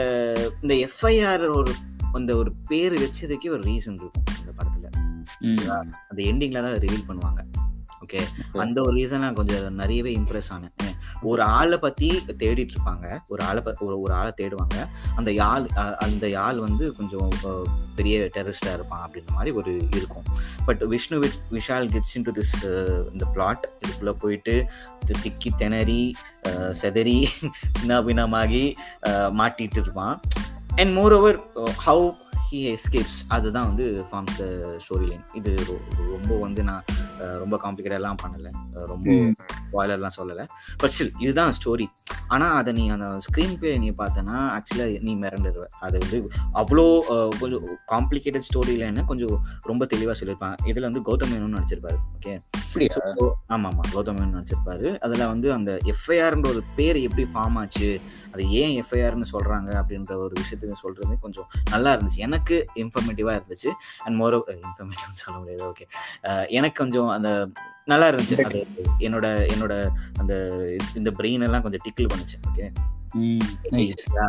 இந்த 0.64 0.74
எஃப்ஐஆர் 0.88 1.46
ஒரு 1.60 1.74
அந்த 2.20 2.34
ஒரு 2.42 2.52
பேர் 2.72 2.96
வச்சதுக்கே 3.04 3.54
ஒரு 3.56 3.64
ரீசன் 3.72 4.00
இருக்கும் 4.02 4.28
இந்த 4.42 4.52
படத்தில். 4.58 4.92
அந்த 6.10 6.20
எண்டிங்கில் 6.32 6.66
தான் 6.66 6.78
ரிவீல் 6.88 7.08
பண்ணுவாங்க. 7.12 7.42
ஓகே 8.04 8.22
அந்த 8.66 8.78
ஒரு 8.88 8.96
ரீசன் 9.00 9.25
நான் 9.25 9.40
கொஞ்சம் 9.40 9.80
நிறையவே 9.82 10.12
இம்ப்ரெஸ் 10.20 10.52
ஆனேன். 10.58 10.75
ஒரு 11.32 11.44
ஆளை 11.58 11.77
பத்தி 11.86 12.10
தேடிட்டு 12.44 12.74
இருப்பாங்க 12.75 13.05
ஒரு 13.34 13.41
ஆளை 13.48 13.62
ஒரு 13.88 13.96
ஒரு 14.05 14.13
ஆளை 14.20 14.32
தேடுவாங்க. 14.41 14.77
அந்த 15.20 15.29
யாழ் 15.41 15.65
அந்த 16.05 16.25
யாழ் 16.38 16.60
வந்து 16.67 16.86
கொஞ்சம் 17.00 17.32
பெரிய 17.98 18.15
டெரரிஸ்டா 18.36 18.74
இருப்பான் 18.77 19.03
அப்படின்ற 19.05 19.34
மாதிரி 19.38 19.53
ஒரு 19.62 19.74
இருக்கும். 20.00 20.27
But 20.67 20.84
Vishnu 20.94 21.20
Vishal 21.58 21.89
gets 21.96 22.15
into 22.29 22.34
this 22.39 22.55
இந்த 23.13 23.25
பிளாட் 23.36 23.65
இதுக்குள்ள 23.84 24.13
போயிட்டு 24.24 24.55
திக்கி 25.24 25.51
திணறி 25.63 26.03
செதறி 26.82 27.20
சின்னாபின்னமாகி 27.77 28.65
மாட்டிகிட்டு 29.41 29.55
மாட்டிட்டு 29.55 29.79
இருப்பான் 29.84 30.15
and 30.82 30.91
moreover 31.17 31.38
how 31.86 32.05
he 32.52 32.60
escapes 32.66 33.20
அதுதான் 33.28 33.64
வந்து 33.64 34.06
ஃபார்ம்ஸ் 34.12 34.40
ஸ்டோரி 34.84 35.08
லைன் 35.08 35.24
இது 35.34 35.52
ரொம்ப 36.10 36.38
வந்து 36.38 36.64
நான் 36.64 36.84
ரொம்ப 37.18 37.58
காம்ப்ளிகேட்டட்லாம் 37.64 38.18
பண்ணலை. 38.24 38.52
ரொம்ப 38.86 39.12
ம். 39.12 39.34
ஸ்பாய்லர்லாம் 39.72 40.16
சொல்லலை. 40.18 40.46
பட் 40.78 40.92
ஸ்டில் 40.98 41.12
இதுதான் 41.20 41.52
ஸ்டோரி 41.52 41.88
ஆனால் 42.27 42.55
அதை 42.60 42.74
நீ 42.74 42.84
அந்த 42.89 43.08
ஸ்க்ரீன் 43.25 43.55
பிளே 43.60 43.72
நீ 43.84 43.89
பார்த்தனா 44.01 44.36
ஆக்சுவலாக 44.58 45.00
நீ 45.08 45.13
மிரண்டுருவ 45.15 45.65
அது 45.88 45.96
வந்து 46.03 46.20
அவ்வளோ 46.62 46.86
கொஞ்சம் 47.41 47.65
காம்ப்ளிகேட்டட் 47.94 48.48
ஸ்டோரி 48.50 48.75
லைன்னு 48.82 49.05
கொஞ்சம் 49.05 49.36
ரொம்ப 49.72 49.86
தெளிவாக 49.94 50.15
சொல்லியிருப்பான் 50.20 50.58
இதில் 50.72 50.88
வந்து 50.89 51.03
கௌதம் 51.10 51.32
மேனன் 51.34 51.58
நடிச்சிருப்பாரு 51.58 52.00
ஓகே 52.17 52.34
ஆமாம் 53.55 53.72
ஆமாம் 53.72 53.89
கௌதம் 53.96 54.17
மேனன் 54.20 54.38
நடிச்சிருப்பாரு. 54.38 54.88
அதில் 55.05 55.29
வந்து 55.34 55.48
அந்த 55.58 55.72
எஃப்ஐஆர்ன்ற 55.91 56.48
ஒரு 56.53 56.62
பேர் 56.77 56.98
எப்படி 57.08 57.25
ஃபார்ம் 57.34 57.58
ஆச்சு 57.62 57.89
அது 58.34 58.44
ஏன் 58.62 58.74
எஃப்ஐஆர்னு 58.82 59.27
சொல்கிறாங்க 59.34 59.70
அப்படின்ற 59.82 60.13
ஒரு 60.25 60.34
விஷயத்துக்கு 60.41 60.82
சொல்கிறது 60.84 61.17
கொஞ்சம் 61.25 61.48
நல்லா 61.74 61.91
இருந்துச்சு. 61.96 62.22
எனக்கு 62.27 62.58
இன்ஃபர்மேட்டிவாக 62.84 63.38
இருந்துச்சு. 63.39 63.72
அண்ட் 64.05 64.17
மோரோ 64.22 64.39
இன்ஃபர்மேட்டிவ் 64.67 65.22
சொல்ல 65.24 65.38
முடியாது 65.39 65.63
ஓகே 65.72 65.88
எனக்கு 66.58 66.77
கொஞ்சம் 66.84 67.10
அந்த 67.17 67.29
நல்லா 67.92 68.08
இருந்துச்சு. 68.12 68.36
அது 68.50 68.60
என்னோட 69.06 69.25
என்னோட 69.54 69.74
அந்த 70.22 70.34
இந்த 71.00 71.10
பிரெயின் 71.20 71.46
எல்லாம் 71.48 71.63
கொஞ்சம் 71.65 71.86
டிக்கிள் 71.88 72.12
பண்ணுச்சு. 72.13 72.38
ஓகே 72.50 72.68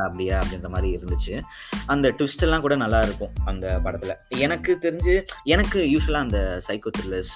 அப்படியா 0.06 0.34
அப்படின்ற 0.40 0.68
மாதிரி 0.75 0.88
இருந்துச்சு. 0.96 1.34
அந்த 1.92 2.06
ட்விஸ்ட் 2.18 2.44
எல்லாம் 2.46 2.64
கூட 2.66 2.75
நல்லா 2.82 3.00
இருக்கும் 3.06 3.32
அந்த 3.50 3.66
படத்துல. 3.84 4.12
எனக்கு 4.46 4.72
தெரிஞ்சு 4.82 5.14
எனக்கு 5.54 5.78
யூஸ்வலா 5.94 6.20
அந்த 6.26 6.40
சைக்கோ 6.68 6.90
த்ரில்லர்ஸ் 6.98 7.34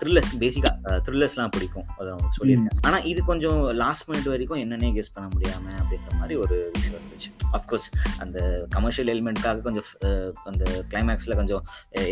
த்ரில்லர்ஸ் 0.00 0.32
பேசிக்கா 0.42 0.70
த்ரில்லர்ஸ்லாம் 1.06 1.54
பிடிக்கும். 1.54 1.86
அதை 1.98 2.12
சொல்லியிருக்கேன். 2.36 2.82
ஆனா 2.88 2.98
இது 3.12 3.20
கொஞ்சம் 3.30 3.62
லாஸ்ட் 3.82 4.06
மினிட் 4.10 4.28
வரைக்கும் 4.34 4.60
என்னன்னே 4.64 4.90
கெஸ் 4.98 5.14
பண்ண 5.14 5.26
முடியாம 5.34 5.72
அப்படின்ற 5.82 6.18
மாதிரி 6.20 6.36
ஒரு 6.44 6.58
விஷயம் 6.74 6.98
இருந்துச்சு. 7.00 7.30
அஃப்கோர்ஸ் 7.58 7.88
அந்த 8.24 8.38
கமர்ஷியல் 8.76 9.10
எலிமெண்ட்காக 9.14 9.64
கொஞ்சம் 9.66 9.88
அந்த 10.50 10.64
கிளைமேக்ஸில் 10.92 11.38
கொஞ்சம் 11.40 11.64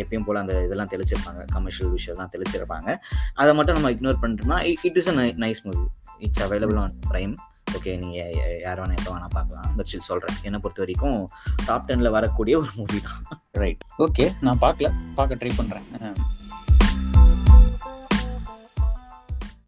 எப்பயும் 0.02 0.26
போல் 0.26 0.42
அந்த 0.42 0.56
இதெல்லாம் 0.66 0.92
தெளிச்சிருப்பாங்க. 0.94 1.42
கமர்ஷியல் 1.56 1.94
விஷயம்லாம் 1.98 2.32
தெளிச்சிருப்பாங்க. 2.34 2.90
அதை 3.42 3.54
மட்டும் 3.60 3.78
நம்ம 3.78 3.92
இக்னோர் 3.96 4.20
பண்ணிட்டோம்னா 4.24 4.60
it 4.88 5.00
is 5.02 5.10
a 5.14 5.16
nice 5.46 5.62
movie 5.68 5.84
it's 6.26 6.44
available 6.48 6.80
on 6.84 6.94
Prime 7.10 7.34
okay 7.76 7.92
நீங்கள் 8.00 8.32
யார் 8.64 8.80
வேணா 8.80 8.96
எப்போ 9.00 9.10
வேணா 9.14 9.28
பார்க்கலாம். 9.36 9.68
பட் 9.76 9.88
ஸ்டில் 9.90 10.08
சொல்கிறேன் 10.08 10.36
என்னை 10.46 10.58
பொறுத்த 10.64 10.82
வரைக்கும் 10.84 11.20
டாப் 11.68 11.86
டெனில் 11.90 12.14
வரக்கூடிய 12.16 12.54
ஒரு 12.62 12.70
மூவி 12.78 12.98
தான். 13.08 13.22
ரைட் 13.62 13.82
ஓகே 14.06 14.26
நான் 14.46 14.62
பார்க்கல. 14.66 14.90
பார்க்க 15.18 15.40
ட்ரை 15.42 15.52
பண்ணுறேன் 15.60 15.86